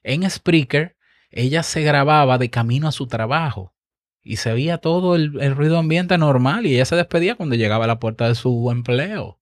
en 0.01 0.27
Spreaker, 0.27 0.97
ella 1.29 1.61
se 1.61 1.83
grababa 1.83 2.39
de 2.39 2.49
camino 2.49 2.87
a 2.87 2.91
su 2.91 3.05
trabajo 3.05 3.75
y 4.23 4.37
se 4.37 4.53
veía 4.53 4.79
todo 4.79 5.15
el, 5.15 5.55
ruido 5.55 5.77
ambiente 5.77 6.17
normal 6.17 6.65
y 6.65 6.75
ella 6.75 6.85
se 6.85 6.95
despedía 6.95 7.35
cuando 7.35 7.55
llegaba 7.55 7.85
a 7.85 7.87
la 7.87 7.99
puerta 7.99 8.27
de 8.27 8.35
su 8.35 8.71
empleo. 8.71 9.39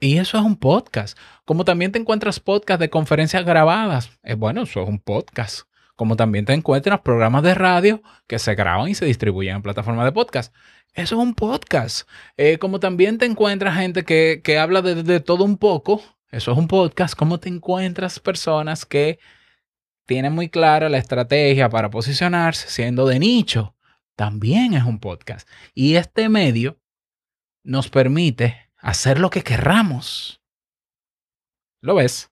Y 0.00 0.18
eso 0.18 0.38
es 0.38 0.44
un 0.44 0.56
podcast. 0.56 1.18
Como 1.44 1.64
también 1.64 1.90
te 1.90 1.98
encuentras 1.98 2.38
podcast 2.38 2.80
de 2.80 2.90
conferencias 2.90 3.44
grabadas. 3.44 4.10
Es 4.22 4.36
bueno, 4.36 4.62
eso 4.62 4.82
es 4.82 4.88
un 4.88 5.00
podcast. 5.00 5.62
Como 5.96 6.14
también 6.14 6.44
te 6.44 6.52
encuentras 6.52 7.00
programas 7.00 7.42
de 7.42 7.54
radio 7.54 8.02
que 8.28 8.38
se 8.38 8.54
graban 8.54 8.88
y 8.88 8.94
se 8.94 9.04
distribuyen 9.04 9.56
en 9.56 9.62
plataformas 9.62 10.04
de 10.04 10.12
podcast. 10.12 10.54
Eso 10.94 11.16
es 11.16 11.20
un 11.20 11.34
podcast. 11.34 12.08
Eh, 12.36 12.58
como 12.58 12.78
también 12.78 13.18
te 13.18 13.26
encuentras 13.26 13.76
gente 13.76 14.04
que, 14.04 14.40
que 14.44 14.58
habla 14.58 14.82
de, 14.82 15.20
todo 15.20 15.44
un 15.44 15.58
poco. 15.58 16.00
Eso 16.30 16.52
es 16.52 16.58
un 16.58 16.68
podcast. 16.68 17.14
Como 17.14 17.40
te 17.40 17.48
encuentras 17.48 18.20
personas 18.20 18.84
que 18.84 19.18
tienen 20.06 20.32
muy 20.32 20.48
clara 20.48 20.88
la 20.88 20.98
estrategia 20.98 21.68
para 21.68 21.90
posicionarse 21.90 22.68
siendo 22.68 23.06
de 23.06 23.18
nicho. 23.18 23.74
También 24.16 24.74
es 24.74 24.84
un 24.84 24.98
podcast. 24.98 25.48
Y 25.74 25.96
este 25.96 26.28
medio 26.28 26.80
nos 27.62 27.88
permite 27.88 28.70
hacer 28.76 29.20
lo 29.20 29.30
que 29.30 29.42
querramos. 29.42 30.42
¿Lo 31.80 31.94
ves? 31.94 32.30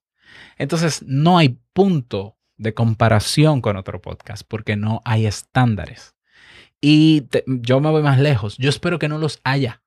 Entonces, 0.57 1.03
no 1.03 1.37
hay 1.37 1.59
punto 1.73 2.37
de 2.57 2.73
comparación 2.73 3.61
con 3.61 3.77
otro 3.77 4.01
podcast 4.01 4.43
porque 4.47 4.75
no 4.75 5.01
hay 5.05 5.25
estándares. 5.25 6.15
Y 6.81 7.27
yo 7.47 7.79
me 7.79 7.89
voy 7.89 8.03
más 8.03 8.19
lejos. 8.19 8.57
Yo 8.57 8.69
espero 8.69 8.99
que 8.99 9.07
no 9.07 9.17
los 9.17 9.39
haya, 9.43 9.81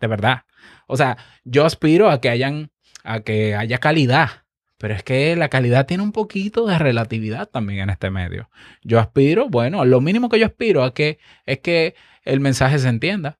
de 0.00 0.06
verdad. 0.06 0.44
O 0.86 0.96
sea, 0.96 1.16
yo 1.44 1.64
aspiro 1.64 2.10
a 2.10 2.20
que 2.20 2.30
hayan, 2.30 2.71
a 3.04 3.20
que 3.20 3.54
haya 3.54 3.78
calidad, 3.78 4.44
pero 4.78 4.94
es 4.94 5.02
que 5.02 5.36
la 5.36 5.48
calidad 5.48 5.86
tiene 5.86 6.02
un 6.02 6.12
poquito 6.12 6.66
de 6.66 6.78
relatividad 6.78 7.48
también 7.48 7.80
en 7.80 7.90
este 7.90 8.10
medio. 8.10 8.50
Yo 8.82 8.98
aspiro, 8.98 9.48
bueno, 9.48 9.84
lo 9.84 10.00
mínimo 10.00 10.28
que 10.28 10.38
yo 10.40 10.46
aspiro 10.46 10.82
a 10.82 10.92
que 10.92 11.18
es 11.46 11.60
que 11.60 11.94
el 12.24 12.40
mensaje 12.40 12.78
se 12.78 12.88
entienda, 12.88 13.38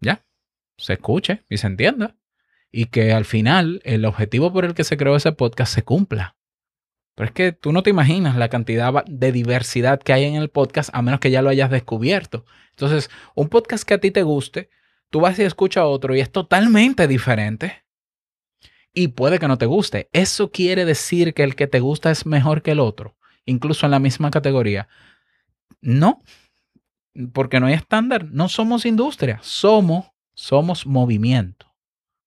ya, 0.00 0.24
se 0.76 0.92
escuche 0.92 1.42
y 1.48 1.58
se 1.58 1.66
entienda. 1.66 2.14
Y 2.70 2.86
que 2.86 3.12
al 3.12 3.24
final 3.24 3.80
el 3.84 4.04
objetivo 4.04 4.52
por 4.52 4.64
el 4.64 4.74
que 4.74 4.84
se 4.84 4.96
creó 4.96 5.16
ese 5.16 5.32
podcast 5.32 5.72
se 5.72 5.82
cumpla. 5.82 6.36
Pero 7.16 7.26
es 7.28 7.32
que 7.32 7.52
tú 7.52 7.72
no 7.72 7.82
te 7.82 7.90
imaginas 7.90 8.36
la 8.36 8.50
cantidad 8.50 9.04
de 9.06 9.32
diversidad 9.32 10.00
que 10.00 10.12
hay 10.12 10.24
en 10.24 10.34
el 10.34 10.50
podcast 10.50 10.90
a 10.92 11.00
menos 11.00 11.18
que 11.18 11.30
ya 11.30 11.40
lo 11.40 11.48
hayas 11.48 11.70
descubierto. 11.70 12.44
Entonces, 12.70 13.10
un 13.34 13.48
podcast 13.48 13.88
que 13.88 13.94
a 13.94 13.98
ti 13.98 14.10
te 14.10 14.22
guste, 14.22 14.68
tú 15.10 15.20
vas 15.20 15.38
y 15.38 15.42
escuchas 15.42 15.84
otro 15.86 16.14
y 16.14 16.20
es 16.20 16.30
totalmente 16.30 17.08
diferente. 17.08 17.85
Y 18.98 19.08
puede 19.08 19.38
que 19.38 19.46
no 19.46 19.58
te 19.58 19.66
guste. 19.66 20.08
Eso 20.14 20.50
quiere 20.50 20.86
decir 20.86 21.34
que 21.34 21.42
el 21.42 21.54
que 21.54 21.66
te 21.66 21.80
gusta 21.80 22.10
es 22.10 22.24
mejor 22.24 22.62
que 22.62 22.70
el 22.70 22.80
otro, 22.80 23.14
incluso 23.44 23.84
en 23.84 23.90
la 23.90 23.98
misma 23.98 24.30
categoría. 24.30 24.88
No, 25.82 26.22
porque 27.34 27.60
no 27.60 27.66
hay 27.66 27.74
estándar. 27.74 28.24
No 28.30 28.48
somos 28.48 28.86
industria, 28.86 29.38
somos, 29.42 30.06
somos 30.32 30.86
movimiento. 30.86 31.66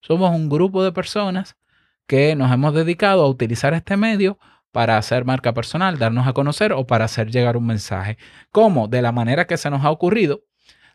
Somos 0.03 0.29
un 0.29 0.47
grupo 0.47 0.83
de 0.83 0.91
personas 0.91 1.57
que 2.05 2.35
nos 2.35 2.51
hemos 2.51 2.75
dedicado 2.75 3.23
a 3.23 3.29
utilizar 3.29 3.73
este 3.73 3.97
medio 3.97 4.37
para 4.71 4.99
hacer 4.99 5.25
marca 5.25 5.55
personal, 5.55 5.97
darnos 5.97 6.27
a 6.27 6.33
conocer 6.33 6.71
o 6.71 6.85
para 6.85 7.05
hacer 7.05 7.31
llegar 7.31 7.57
un 7.57 7.65
mensaje. 7.65 8.19
¿Cómo? 8.51 8.87
De 8.87 9.01
la 9.01 9.11
manera 9.11 9.47
que 9.47 9.57
se 9.57 9.71
nos 9.71 9.83
ha 9.83 9.89
ocurrido. 9.89 10.43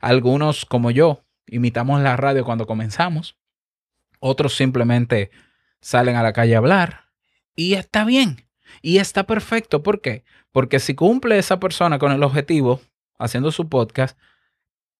Algunos, 0.00 0.66
como 0.66 0.92
yo, 0.92 1.24
imitamos 1.48 2.00
la 2.00 2.16
radio 2.16 2.44
cuando 2.44 2.64
comenzamos. 2.64 3.36
Otros 4.20 4.54
simplemente 4.54 5.32
salen 5.84 6.16
a 6.16 6.22
la 6.22 6.32
calle 6.32 6.54
a 6.54 6.58
hablar. 6.58 7.10
Y 7.54 7.74
está 7.74 8.04
bien. 8.04 8.48
Y 8.82 8.98
está 8.98 9.24
perfecto. 9.24 9.82
¿Por 9.82 10.00
qué? 10.00 10.24
Porque 10.50 10.80
si 10.80 10.94
cumple 10.94 11.38
esa 11.38 11.60
persona 11.60 11.98
con 11.98 12.12
el 12.12 12.22
objetivo, 12.22 12.80
haciendo 13.18 13.52
su 13.52 13.68
podcast, 13.68 14.18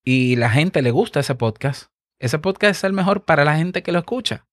y 0.03 0.35
la 0.35 0.49
gente 0.49 0.81
le 0.81 0.91
gusta 0.91 1.19
ese 1.19 1.35
podcast, 1.35 1.91
ese 2.19 2.39
podcast 2.39 2.79
es 2.79 2.83
el 2.83 2.93
mejor 2.93 3.25
para 3.25 3.43
la 3.43 3.57
gente 3.57 3.83
que 3.83 3.91
lo 3.91 3.99
escucha. 3.99 4.47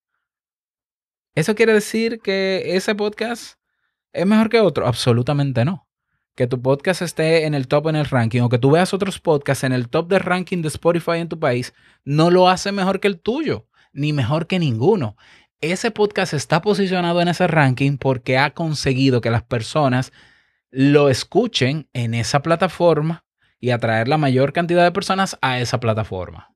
Eso 1.35 1.55
quiere 1.55 1.73
decir 1.73 2.21
que 2.21 2.77
ese 2.77 2.95
podcast 2.95 3.59
¿Es 4.13 4.27
mejor 4.27 4.51
que 4.51 4.61
otro? 4.61 4.87
Absolutamente 4.87 5.65
no. 5.65 5.89
Que 6.35 6.47
tu 6.47 6.61
podcast 6.61 7.01
esté 7.01 7.47
en 7.47 7.55
el 7.55 7.67
top 7.67 7.89
en 7.89 7.97
el 7.97 8.05
ranking 8.05 8.43
o 8.43 8.49
que 8.51 8.59
tú 8.59 8.71
veas 8.71 8.93
otros 8.93 9.19
podcasts 9.19 9.65
en 9.65 9.73
el 9.73 9.89
top 9.89 10.09
de 10.09 10.19
ranking 10.19 10.61
de 10.61 10.69
Spotify 10.69 11.19
en 11.19 11.29
tu 11.29 11.39
país, 11.39 11.73
no 12.05 12.31
lo 12.31 12.49
hace 12.49 12.73
mejor 12.73 13.01
que 13.01 13.09
el 13.09 13.21
tuyo, 13.21 13.67
ni 13.93 14.13
mejor 14.13 14.47
que 14.47 14.59
ninguno. 14.59 15.17
Ese 15.63 15.93
podcast 15.93 16.35
está 16.35 16.61
posicionado 16.61 17.21
en 17.21 17.29
ese 17.29 17.47
ranking 17.47 17.97
porque 17.97 18.37
ha 18.37 18.51
conseguido 18.51 19.21
que 19.21 19.31
las 19.31 19.45
personas 19.45 20.13
lo 20.73 21.09
escuchen 21.09 21.89
en 21.93 22.15
esa 22.15 22.43
plataforma 22.43 23.25
y 23.61 23.71
atraer 23.71 24.09
la 24.09 24.19
mayor 24.19 24.53
cantidad 24.53 24.83
de 24.83 24.91
personas 24.91 25.39
a 25.41 25.61
esa 25.61 25.79
plataforma. 25.79 26.53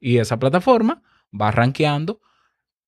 Y 0.00 0.16
esa 0.16 0.38
plataforma 0.38 1.02
va 1.38 1.50
rankeando 1.50 2.22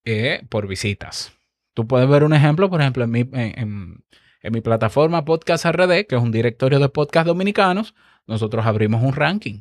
eh, 0.07 0.47
por 0.49 0.67
visitas. 0.67 1.35
Tú 1.75 1.87
puedes 1.87 2.09
ver 2.09 2.25
un 2.25 2.33
ejemplo, 2.33 2.71
por 2.71 2.81
ejemplo, 2.81 3.05
en 3.05 3.11
mi, 3.11 3.29
en, 3.31 4.03
mi 4.43 4.61
plataforma 4.63 5.27
Podcast 5.27 5.67
RD, 5.67 6.07
que 6.07 6.17
es 6.17 6.23
un 6.23 6.33
directorio 6.33 6.79
de 6.79 6.89
podcast 6.89 7.27
dominicanos, 7.27 7.95
nosotros 8.27 8.65
abrimos 8.65 9.03
un 9.03 9.13
ranking. 9.13 9.61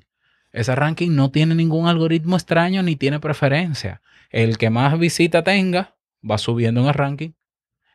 Ese 0.53 0.74
ranking 0.75 1.13
no 1.13 1.29
tiene 1.29 1.56
ningún 1.56 1.89
algoritmo 1.89 2.38
extraño 2.38 2.84
ni 2.84 2.96
tiene 2.96 3.20
preferencia. 3.20 4.01
El 4.30 4.58
que 4.58 4.70
más 4.70 4.98
visita 5.00 5.44
tenga 5.44 5.98
va 6.30 6.38
subiendo 6.38 6.82
en 6.82 6.88
el 6.88 6.94
ranking. 6.94 7.32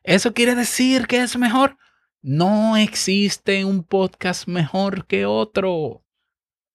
¿Eso 0.03 0.35
quiere 0.35 0.55
decir 0.55 1.07
que 1.07 1.23
es 1.23 1.37
mejor? 1.39 1.79
No 2.21 2.77
existe 2.77 3.65
un 3.65 3.85
podcast 3.85 4.49
mejor 4.49 5.07
que 5.07 5.27
otro. 5.27 5.73
O 5.73 6.03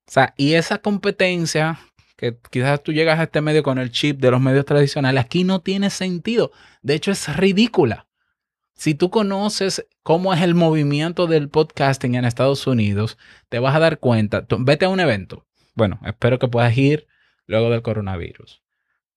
sea, 0.07 0.33
y 0.37 0.53
esa 0.53 0.79
competencia, 0.79 1.79
que 2.15 2.37
quizás 2.49 2.81
tú 2.81 2.93
llegas 2.93 3.19
a 3.19 3.23
este 3.23 3.41
medio 3.41 3.61
con 3.61 3.77
el 3.77 3.91
chip 3.91 4.19
de 4.19 4.31
los 4.31 4.41
medios 4.41 4.65
tradicionales, 4.65 5.23
aquí 5.23 5.43
no 5.43 5.61
tiene 5.61 5.89
sentido. 5.89 6.51
De 6.81 6.95
hecho, 6.95 7.11
es 7.11 7.35
ridícula. 7.35 8.07
Si 8.75 8.95
tú 8.95 9.09
conoces 9.09 9.85
cómo 10.03 10.33
es 10.33 10.41
el 10.41 10.55
movimiento 10.55 11.27
del 11.27 11.49
podcasting 11.49 12.15
en 12.15 12.25
Estados 12.25 12.65
Unidos, 12.65 13.17
te 13.49 13.59
vas 13.59 13.75
a 13.75 13.79
dar 13.79 13.99
cuenta. 13.99 14.45
vete 14.59 14.85
a 14.85 14.89
un 14.89 15.01
evento. 15.01 15.45
Bueno, 15.75 15.99
espero 16.05 16.39
que 16.39 16.47
puedas 16.47 16.77
ir 16.77 17.07
luego 17.45 17.69
del 17.69 17.81
coronavirus. 17.81 18.63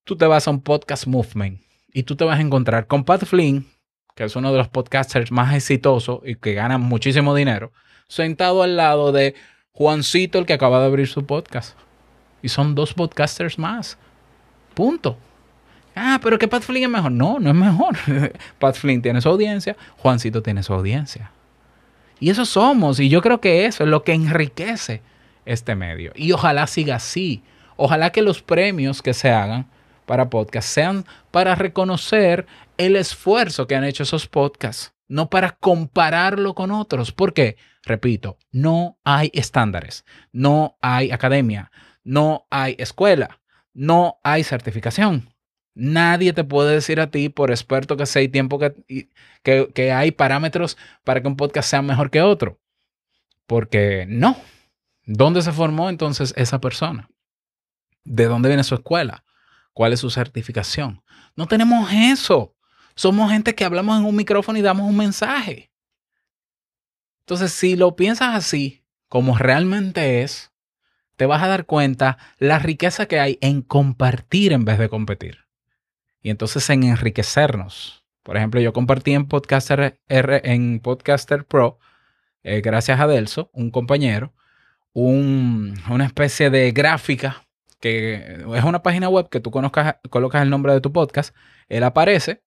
Tú 0.04 0.16
te 0.16 0.26
vas 0.26 0.48
a 0.48 0.50
un 0.50 0.60
podcast 0.60 1.06
movement 1.06 1.60
y 1.92 2.02
tú 2.02 2.16
te 2.16 2.24
vas 2.24 2.36
a 2.36 2.42
encontrar 2.42 2.88
con 2.88 3.04
Pat 3.04 3.24
Flynn, 3.24 3.68
que 4.16 4.24
es 4.24 4.34
uno 4.34 4.50
de 4.50 4.58
los 4.58 4.66
podcasters 4.66 5.30
más 5.30 5.54
exitosos 5.54 6.18
y 6.24 6.34
que 6.34 6.54
gana 6.54 6.76
muchísimo 6.76 7.36
dinero, 7.36 7.72
sentado 8.08 8.64
al 8.64 8.76
lado 8.76 9.12
de 9.12 9.36
Juancito, 9.70 10.40
el 10.40 10.46
que 10.46 10.54
acaba 10.54 10.80
de 10.80 10.86
abrir 10.86 11.06
su 11.06 11.24
podcast. 11.24 11.78
Y 12.42 12.48
son 12.48 12.74
dos 12.74 12.94
podcasters 12.94 13.60
más. 13.60 13.96
Punto. 14.74 15.16
Ah, 15.94 16.18
pero 16.20 16.36
que 16.36 16.48
Pat 16.48 16.64
Flynn 16.64 16.82
es 16.82 16.90
mejor. 16.90 17.12
No, 17.12 17.38
no 17.38 17.50
es 17.50 17.56
mejor. 17.56 17.96
Pat 18.58 18.74
Flynn 18.74 19.02
tiene 19.02 19.20
su 19.20 19.28
audiencia, 19.28 19.76
Juancito 19.98 20.42
tiene 20.42 20.64
su 20.64 20.74
audiencia. 20.74 21.30
Y 22.18 22.30
eso 22.30 22.44
somos. 22.44 22.98
Y 22.98 23.08
yo 23.08 23.22
creo 23.22 23.40
que 23.40 23.66
eso 23.66 23.84
es 23.84 23.88
lo 23.88 24.02
que 24.02 24.14
enriquece 24.14 25.00
este 25.44 25.76
medio. 25.76 26.10
Y 26.16 26.32
ojalá 26.32 26.66
siga 26.66 26.96
así. 26.96 27.44
Ojalá 27.76 28.10
que 28.10 28.22
los 28.22 28.42
premios 28.42 29.00
que 29.00 29.14
se 29.14 29.30
hagan 29.30 29.70
para 30.06 30.30
podcast 30.30 30.68
sean 30.68 31.04
para 31.30 31.54
reconocer 31.54 32.46
el 32.76 32.96
esfuerzo 32.96 33.66
que 33.66 33.76
han 33.76 33.84
hecho 33.84 34.02
esos 34.02 34.26
podcasts, 34.26 34.92
no 35.08 35.30
para 35.30 35.52
compararlo 35.52 36.54
con 36.54 36.70
otros. 36.70 37.12
Porque, 37.12 37.56
repito, 37.84 38.38
no 38.50 38.98
hay 39.04 39.30
estándares, 39.34 40.04
no 40.32 40.76
hay 40.80 41.10
academia, 41.10 41.70
no 42.04 42.46
hay 42.50 42.76
escuela, 42.78 43.40
no 43.72 44.18
hay 44.22 44.44
certificación. 44.44 45.28
Nadie 45.74 46.32
te 46.32 46.44
puede 46.44 46.74
decir 46.74 47.00
a 47.00 47.10
ti, 47.10 47.28
por 47.28 47.50
experto 47.50 47.96
que 47.96 48.04
sea 48.04 48.22
y 48.22 48.28
tiempo 48.28 48.58
que, 48.58 49.08
que, 49.42 49.68
que 49.74 49.92
hay 49.92 50.10
parámetros 50.10 50.76
para 51.02 51.22
que 51.22 51.28
un 51.28 51.36
podcast 51.36 51.70
sea 51.70 51.82
mejor 51.82 52.10
que 52.10 52.20
otro. 52.20 52.60
Porque 53.46 54.04
no. 54.08 54.36
¿Dónde 55.04 55.42
se 55.42 55.52
formó 55.52 55.88
entonces 55.88 56.34
esa 56.36 56.60
persona? 56.60 57.08
¿De 58.04 58.26
dónde 58.26 58.48
viene 58.48 58.64
su 58.64 58.74
escuela? 58.74 59.24
¿Cuál 59.72 59.92
es 59.92 60.00
su 60.00 60.10
certificación? 60.10 61.02
No 61.36 61.46
tenemos 61.46 61.90
eso. 61.92 62.54
Somos 62.94 63.30
gente 63.30 63.54
que 63.54 63.64
hablamos 63.64 63.98
en 63.98 64.04
un 64.04 64.16
micrófono 64.16 64.58
y 64.58 64.62
damos 64.62 64.88
un 64.88 64.96
mensaje. 64.96 65.70
Entonces, 67.20 67.52
si 67.52 67.76
lo 67.76 67.96
piensas 67.96 68.34
así, 68.34 68.84
como 69.08 69.38
realmente 69.38 70.22
es, 70.22 70.52
te 71.16 71.26
vas 71.26 71.42
a 71.42 71.48
dar 71.48 71.66
cuenta 71.66 72.18
la 72.38 72.58
riqueza 72.58 73.06
que 73.06 73.20
hay 73.20 73.38
en 73.40 73.62
compartir 73.62 74.52
en 74.52 74.64
vez 74.64 74.78
de 74.78 74.88
competir. 74.88 75.46
Y 76.20 76.30
entonces 76.30 76.68
en 76.70 76.84
enriquecernos. 76.84 78.04
Por 78.22 78.36
ejemplo, 78.36 78.60
yo 78.60 78.72
compartí 78.72 79.12
en 79.12 79.26
Podcaster, 79.26 80.00
en 80.08 80.80
Podcaster 80.80 81.44
Pro, 81.44 81.78
eh, 82.42 82.60
gracias 82.60 83.00
a 83.00 83.06
Delso, 83.06 83.50
un 83.52 83.70
compañero, 83.70 84.32
una 84.92 86.04
especie 86.04 86.50
de 86.50 86.70
gráfica 86.72 87.46
que 87.82 88.44
es 88.54 88.64
una 88.64 88.82
página 88.82 89.08
web 89.08 89.28
que 89.28 89.40
tú 89.40 89.50
conozcas, 89.50 89.96
colocas 90.08 90.40
el 90.42 90.50
nombre 90.50 90.72
de 90.72 90.80
tu 90.80 90.92
podcast, 90.92 91.34
él 91.68 91.82
aparece 91.82 92.44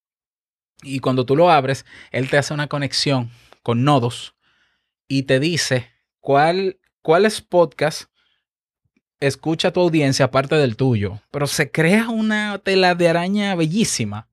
y 0.81 0.99
cuando 0.99 1.25
tú 1.25 1.35
lo 1.35 1.51
abres, 1.51 1.85
él 2.11 2.29
te 2.29 2.37
hace 2.37 2.53
una 2.53 2.67
conexión 2.67 3.29
con 3.61 3.83
nodos 3.83 4.35
y 5.09 5.23
te 5.23 5.41
dice 5.41 5.91
cuál, 6.21 6.79
cuáles 7.01 7.41
podcasts 7.41 8.09
escucha 9.19 9.73
tu 9.73 9.81
audiencia 9.81 10.25
aparte 10.25 10.55
del 10.55 10.77
tuyo. 10.77 11.19
Pero 11.31 11.47
se 11.47 11.69
crea 11.69 12.07
una 12.07 12.59
tela 12.59 12.95
de 12.95 13.09
araña 13.09 13.55
bellísima. 13.55 14.29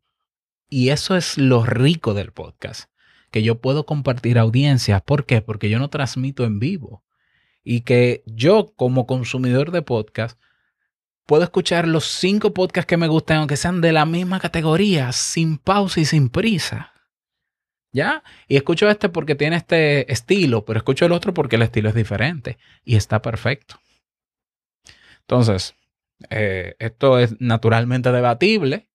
Y 0.69 0.91
eso 0.91 1.17
es 1.17 1.37
lo 1.37 1.65
rico 1.65 2.15
del 2.15 2.31
podcast. 2.31 2.91
Que 3.33 3.43
yo 3.43 3.61
puedo 3.61 3.87
compartir 3.87 4.39
audiencia. 4.39 5.01
¿Por 5.01 5.27
qué? 5.27 5.43
Porque 5.43 5.69
yo 5.69 5.81
no 5.81 5.91
transmito 5.91 6.45
en 6.45 6.61
vivo. 6.61 7.03
Y 7.65 7.81
que 7.81 8.23
yo 8.27 8.73
como 8.77 9.07
consumidor 9.07 9.73
de 9.73 9.83
podcast 9.83 10.39
puedo 11.27 11.45
escuchar 11.45 11.87
los 11.89 12.05
cinco 12.05 12.53
podcasts 12.53 12.87
que 12.87 12.97
me 12.97 13.09
gustan, 13.09 13.39
aunque 13.39 13.57
sean 13.57 13.81
de 13.81 13.93
la 13.93 14.05
misma 14.05 14.41
categoría, 14.41 15.13
sin 15.13 15.59
pausa 15.59 16.01
y 16.01 16.05
sin 16.05 16.29
prisa. 16.29 16.93
¿Ya? 17.93 18.23
Y 18.49 18.57
escucho 18.57 18.89
este 18.89 19.11
porque 19.11 19.35
tiene 19.35 19.57
este 19.57 20.11
estilo, 20.11 20.65
pero 20.65 20.79
escucho 20.79 21.05
el 21.05 21.13
otro 21.13 21.35
porque 21.35 21.57
el 21.57 21.63
estilo 21.63 21.91
es 21.91 21.95
diferente 21.95 22.59
y 22.85 22.97
está 22.97 23.21
perfecto. 23.21 23.81
Entonces, 25.21 25.75
eh, 26.31 26.75
esto 26.79 27.19
es 27.19 27.39
naturalmente 27.41 28.11
debatible. 28.11 28.89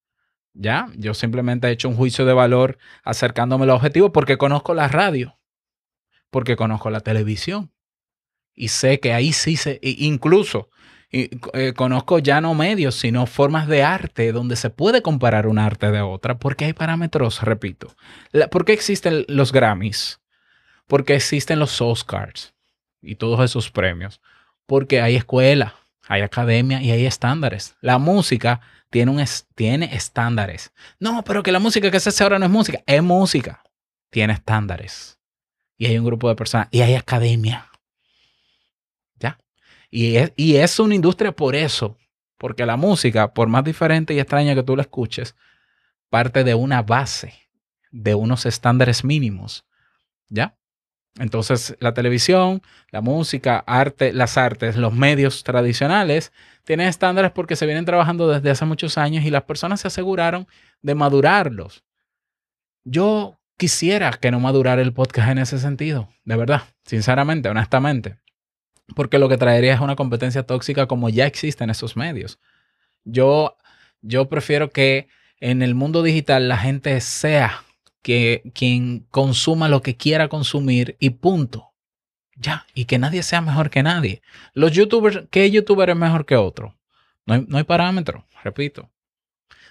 ¿Ya? 0.60 0.90
Yo 0.96 1.14
simplemente 1.14 1.68
he 1.68 1.72
hecho 1.72 1.88
un 1.88 1.96
juicio 1.96 2.26
de 2.26 2.34
valor 2.34 2.80
acercándome 3.04 3.66
al 3.66 3.70
objetivo 3.70 4.12
porque 4.12 4.40
conozco 4.40 4.74
la 4.74 4.88
radio, 4.88 5.38
porque 6.32 6.56
conozco 6.56 6.90
la 6.90 7.02
televisión. 7.02 7.72
Y 8.56 8.70
sé 8.70 9.00
que 9.00 9.14
ahí 9.14 9.34
sí 9.34 9.56
se, 9.56 9.80
incluso 9.84 10.72
y, 11.12 11.30
eh, 11.54 11.74
conozco 11.74 12.20
ya 12.20 12.42
no 12.42 12.54
medios, 12.54 12.96
sino 12.96 13.26
formas 13.26 13.68
de 13.68 13.84
arte 13.84 14.32
donde 14.32 14.56
se 14.56 14.70
puede 14.70 15.02
comparar 15.02 15.48
un 15.48 15.58
arte 15.58 15.92
de 15.92 16.02
otra, 16.02 16.38
porque 16.38 16.66
hay 16.66 16.74
parámetros, 16.74 17.42
repito. 17.42 17.96
¿Por 18.52 18.66
qué 18.66 18.74
existen 18.74 19.26
los 19.28 19.52
Grammys? 19.52 20.20
Porque 20.86 21.16
existen 21.16 21.60
los 21.60 21.82
Oscars 21.82 22.54
y 23.02 23.16
todos 23.16 23.44
esos 23.44 23.72
premios. 23.72 24.22
Porque 24.66 25.02
hay 25.02 25.16
escuela, 25.16 25.76
hay 26.08 26.22
academia 26.22 26.82
y 26.82 26.92
hay 26.92 27.06
estándares. 27.06 27.76
La 27.82 27.98
música 27.98 28.62
tiene, 28.90 29.12
un 29.12 29.24
tiene 29.56 29.96
estándares. 29.96 30.74
No, 31.00 31.24
pero 31.24 31.44
que 31.44 31.52
la 31.52 31.60
música 31.60 31.90
que 31.90 32.00
se 32.00 32.10
hace 32.10 32.24
ahora 32.24 32.40
no 32.40 32.46
es 32.46 32.52
música, 32.52 32.84
es 32.86 33.02
música. 33.02 33.64
Tiene 34.10 34.34
estándares. 34.34 35.20
Y 35.78 35.86
hay 35.86 35.98
un 35.98 36.06
grupo 36.06 36.28
de 36.28 36.36
personas 36.36 36.68
y 36.72 36.82
hay 36.82 36.96
academia. 36.96 37.70
Y 39.90 40.18
es, 40.18 40.34
y 40.36 40.58
es 40.58 40.80
una 40.80 40.96
industria 40.96 41.32
por 41.32 41.56
eso, 41.56 41.98
porque 42.38 42.66
la 42.66 42.78
música, 42.78 43.34
por 43.34 43.48
más 43.48 43.64
diferente 43.64 44.14
y 44.14 44.20
extraña 44.20 44.56
que 44.56 44.64
tú 44.64 44.76
la 44.76 44.82
escuches, 44.82 45.36
parte 46.10 46.44
de 46.44 46.56
una 46.56 46.82
base, 46.82 47.34
de 47.92 48.16
unos 48.16 48.46
estándares 48.46 49.04
mínimos. 49.04 49.66
¿Ya? 50.30 50.58
Entonces, 51.20 51.76
la 51.80 51.94
televisión, 51.94 52.62
la 52.92 53.02
música, 53.02 53.64
arte, 53.66 54.14
las 54.14 54.38
artes, 54.38 54.76
los 54.76 54.94
medios 54.94 55.44
tradicionales 55.44 56.32
tienen 56.64 56.88
estándares 56.88 57.32
porque 57.32 57.56
se 57.56 57.66
vienen 57.66 57.86
trabajando 57.86 58.28
desde 58.28 58.52
hace 58.52 58.66
muchos 58.66 58.98
años 58.98 59.26
y 59.26 59.32
las 59.32 59.44
personas 59.44 59.82
se 59.82 59.88
aseguraron 59.88 60.48
de 60.82 60.94
madurarlos. 60.94 61.84
Yo 62.84 63.40
quisiera 63.58 64.12
que 64.12 64.30
no 64.30 64.40
madurara 64.40 64.82
el 64.82 64.94
podcast 64.94 65.30
en 65.30 65.40
ese 65.40 65.58
sentido, 65.58 66.10
de 66.24 66.36
verdad, 66.36 66.64
sinceramente, 66.86 67.50
honestamente 67.50 68.20
porque 68.96 69.20
lo 69.20 69.30
que 69.30 69.38
traería 69.38 69.74
es 69.74 69.80
una 69.80 69.96
competencia 69.96 70.44
tóxica 70.44 70.88
como 70.88 71.10
ya 71.10 71.26
existe 71.26 71.64
en 71.64 71.70
esos 71.70 71.96
medios. 71.96 72.40
Yo, 73.04 73.58
yo 74.02 74.30
prefiero 74.30 74.70
que 74.70 75.08
en 75.40 75.62
el 75.62 75.76
mundo 75.76 76.04
digital 76.04 76.48
la 76.48 76.58
gente 76.58 77.00
sea 77.02 77.64
que, 78.02 78.44
quien 78.54 79.06
consuma 79.12 79.70
lo 79.70 79.82
que 79.82 79.98
quiera 79.98 80.30
consumir 80.30 80.96
y 81.00 81.12
punto. 81.12 81.74
Ya, 82.36 82.68
y 82.74 82.86
que 82.86 83.00
nadie 83.00 83.24
sea 83.24 83.42
mejor 83.42 83.70
que 83.70 83.84
nadie. 83.84 84.22
Los 84.54 84.72
youtubers, 84.72 85.24
¿qué 85.32 85.50
youtuber 85.50 85.90
es 85.90 85.96
mejor 85.96 86.26
que 86.26 86.36
otro? 86.36 86.78
No 87.26 87.34
hay, 87.34 87.46
no 87.48 87.58
hay 87.58 87.64
parámetro, 87.64 88.26
repito. 88.44 88.90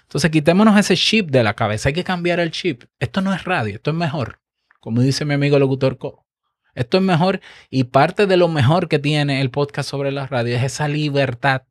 Entonces 0.01 0.29
quitémonos 0.31 0.77
ese 0.77 0.95
chip 0.95 1.29
de 1.29 1.43
la 1.43 1.53
cabeza, 1.53 1.89
hay 1.89 1.93
que 1.93 2.03
cambiar 2.03 2.39
el 2.39 2.51
chip. 2.51 2.83
Esto 2.99 3.21
no 3.21 3.33
es 3.33 3.43
radio, 3.45 3.75
esto 3.75 3.91
es 3.91 3.97
mejor. 3.97 4.39
Como 4.79 5.01
dice 5.01 5.25
mi 5.25 5.33
amigo 5.33 5.57
locutor 5.59 5.97
Co. 5.97 6.26
Esto 6.77 6.97
es 6.97 7.03
mejor 7.03 7.41
y 7.71 7.85
parte 7.85 8.27
de 8.27 8.37
lo 8.37 8.47
mejor 8.47 8.87
que 8.87 8.99
tiene 8.99 9.41
el 9.41 9.49
podcast 9.49 9.89
sobre 9.89 10.11
la 10.11 10.27
radio 10.27 10.55
es 10.55 10.63
esa 10.63 10.87
libertad 10.87 11.63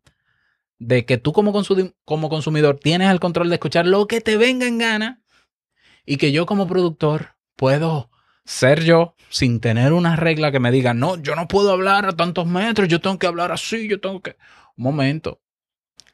de 0.80 1.04
que 1.04 1.16
tú 1.16 1.32
como, 1.32 1.52
como 2.04 2.28
consumidor 2.28 2.80
tienes 2.80 3.08
el 3.12 3.20
control 3.20 3.48
de 3.48 3.54
escuchar 3.54 3.86
lo 3.86 4.08
que 4.08 4.20
te 4.20 4.36
venga 4.36 4.66
en 4.66 4.78
gana 4.78 5.22
y 6.04 6.16
que 6.16 6.32
yo 6.32 6.44
como 6.44 6.66
productor 6.66 7.36
puedo 7.54 8.10
ser 8.44 8.82
yo 8.82 9.14
sin 9.28 9.60
tener 9.60 9.92
una 9.92 10.16
regla 10.16 10.50
que 10.50 10.58
me 10.58 10.72
diga, 10.72 10.92
no, 10.92 11.16
yo 11.22 11.36
no 11.36 11.46
puedo 11.46 11.70
hablar 11.70 12.06
a 12.06 12.16
tantos 12.16 12.48
metros, 12.48 12.88
yo 12.88 13.00
tengo 13.00 13.20
que 13.20 13.28
hablar 13.28 13.52
así, 13.52 13.86
yo 13.86 14.00
tengo 14.00 14.20
que... 14.20 14.36
Un 14.76 14.84
momento. 14.84 15.40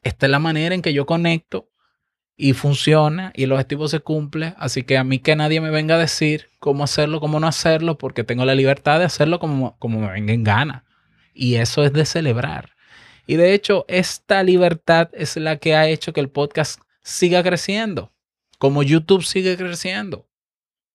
Esta 0.03 0.27
es 0.27 0.31
la 0.31 0.39
manera 0.39 0.75
en 0.75 0.83
que 0.83 0.93
yo 0.93 1.07
conecto 1.07 1.72
y 2.35 2.53
funciona 2.53 3.31
y 3.35 3.43
el 3.43 3.51
objetivo 3.51 3.87
se 3.87 3.99
cumple. 3.99 4.53
Así 4.57 4.83
que 4.83 4.97
a 4.97 5.03
mí 5.03 5.19
que 5.19 5.35
nadie 5.35 5.61
me 5.61 5.69
venga 5.69 5.95
a 5.95 5.99
decir 5.99 6.49
cómo 6.59 6.83
hacerlo, 6.83 7.19
cómo 7.19 7.39
no 7.39 7.47
hacerlo, 7.47 7.97
porque 7.97 8.23
tengo 8.23 8.45
la 8.45 8.55
libertad 8.55 8.99
de 8.99 9.05
hacerlo 9.05 9.39
como, 9.39 9.77
como 9.79 9.99
me 9.99 10.11
venga 10.11 10.33
en 10.33 10.43
gana. 10.43 10.85
Y 11.33 11.55
eso 11.55 11.83
es 11.83 11.93
de 11.93 12.05
celebrar. 12.05 12.71
Y 13.25 13.35
de 13.35 13.53
hecho, 13.53 13.85
esta 13.87 14.43
libertad 14.43 15.09
es 15.13 15.37
la 15.37 15.57
que 15.57 15.75
ha 15.75 15.87
hecho 15.87 16.13
que 16.13 16.19
el 16.19 16.29
podcast 16.29 16.81
siga 17.01 17.43
creciendo, 17.43 18.11
como 18.57 18.83
YouTube 18.83 19.23
sigue 19.23 19.55
creciendo. 19.55 20.27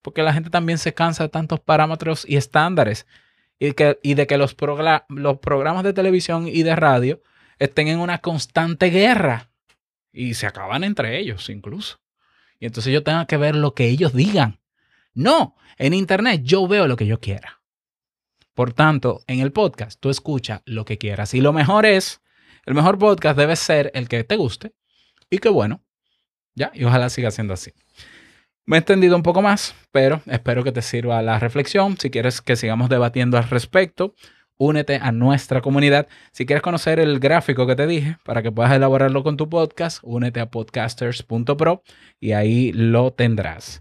Porque 0.02 0.22
la 0.22 0.32
gente 0.32 0.50
también 0.50 0.78
se 0.78 0.94
cansa 0.94 1.24
de 1.24 1.28
tantos 1.28 1.60
parámetros 1.60 2.24
y 2.28 2.36
estándares 2.36 3.06
y, 3.58 3.72
que, 3.72 3.98
y 4.02 4.14
de 4.14 4.26
que 4.26 4.38
los, 4.38 4.56
los 5.08 5.38
programas 5.38 5.84
de 5.84 5.92
televisión 5.92 6.46
y 6.46 6.62
de 6.62 6.76
radio 6.76 7.22
estén 7.58 7.88
en 7.88 7.98
una 7.98 8.18
constante 8.18 8.90
guerra 8.90 9.47
y 10.18 10.34
se 10.34 10.48
acaban 10.48 10.82
entre 10.82 11.18
ellos 11.18 11.48
incluso. 11.48 12.00
Y 12.58 12.66
entonces 12.66 12.92
yo 12.92 13.04
tengo 13.04 13.24
que 13.28 13.36
ver 13.36 13.54
lo 13.54 13.74
que 13.74 13.86
ellos 13.86 14.12
digan. 14.12 14.58
No, 15.14 15.54
en 15.76 15.94
Internet 15.94 16.40
yo 16.42 16.66
veo 16.66 16.88
lo 16.88 16.96
que 16.96 17.06
yo 17.06 17.20
quiera. 17.20 17.62
Por 18.52 18.72
tanto, 18.72 19.22
en 19.28 19.38
el 19.38 19.52
podcast 19.52 20.00
tú 20.00 20.10
escucha 20.10 20.62
lo 20.64 20.84
que 20.84 20.98
quieras. 20.98 21.34
Y 21.34 21.40
lo 21.40 21.52
mejor 21.52 21.86
es, 21.86 22.20
el 22.66 22.74
mejor 22.74 22.98
podcast 22.98 23.38
debe 23.38 23.54
ser 23.54 23.92
el 23.94 24.08
que 24.08 24.24
te 24.24 24.34
guste 24.34 24.72
y 25.30 25.38
que 25.38 25.50
bueno, 25.50 25.84
ya, 26.56 26.72
y 26.74 26.82
ojalá 26.82 27.10
siga 27.10 27.30
siendo 27.30 27.54
así. 27.54 27.72
Me 28.66 28.76
he 28.76 28.80
extendido 28.80 29.14
un 29.14 29.22
poco 29.22 29.40
más, 29.40 29.76
pero 29.92 30.20
espero 30.26 30.64
que 30.64 30.72
te 30.72 30.82
sirva 30.82 31.22
la 31.22 31.38
reflexión. 31.38 31.96
Si 31.96 32.10
quieres 32.10 32.42
que 32.42 32.56
sigamos 32.56 32.88
debatiendo 32.88 33.38
al 33.38 33.48
respecto, 33.48 34.16
únete 34.58 34.96
a 35.00 35.12
nuestra 35.12 35.62
comunidad. 35.62 36.08
Si 36.32 36.44
quieres 36.44 36.62
conocer 36.62 37.00
el 37.00 37.20
gráfico 37.20 37.66
que 37.66 37.76
te 37.76 37.86
dije 37.86 38.18
para 38.24 38.42
que 38.42 38.52
puedas 38.52 38.72
elaborarlo 38.72 39.22
con 39.22 39.36
tu 39.36 39.48
podcast, 39.48 40.00
únete 40.02 40.40
a 40.40 40.50
podcasters.pro 40.50 41.82
y 42.20 42.32
ahí 42.32 42.72
lo 42.72 43.12
tendrás. 43.12 43.80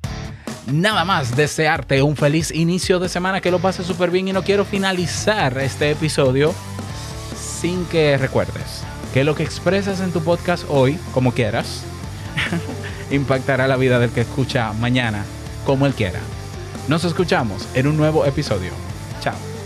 Nada 0.72 1.06
más 1.06 1.36
desearte 1.36 2.02
un 2.02 2.16
feliz 2.16 2.52
inicio 2.52 3.00
de 3.00 3.10
semana, 3.10 3.42
que 3.42 3.52
lo 3.52 3.60
pases 3.60 3.86
súper 3.86 4.12
bien 4.12 4.28
y 4.28 4.34
no 4.34 4.44
quiero 4.44 4.66
finalizar 4.66 5.58
este 5.58 5.92
episodio 5.92 6.54
sin 7.36 7.86
que 7.86 8.18
recuerdes 8.18 8.84
que 9.14 9.24
lo 9.24 9.36
que 9.36 9.44
expresas 9.44 10.02
en 10.02 10.12
tu 10.12 10.22
podcast 10.22 10.66
hoy, 10.70 11.00
como 11.14 11.32
quieras, 11.32 11.84
impactará 13.12 13.68
la 13.68 13.78
vida 13.78 14.00
del 14.00 14.12
que 14.12 14.22
escucha 14.22 14.74
mañana, 14.74 15.26
como 15.66 15.86
él 15.86 15.94
quiera. 15.94 16.20
Nos 16.88 17.04
escuchamos 17.04 17.68
en 17.74 17.88
un 17.88 17.98
nuevo 17.98 18.26
episodio. 18.26 18.72
Chao. 19.22 19.57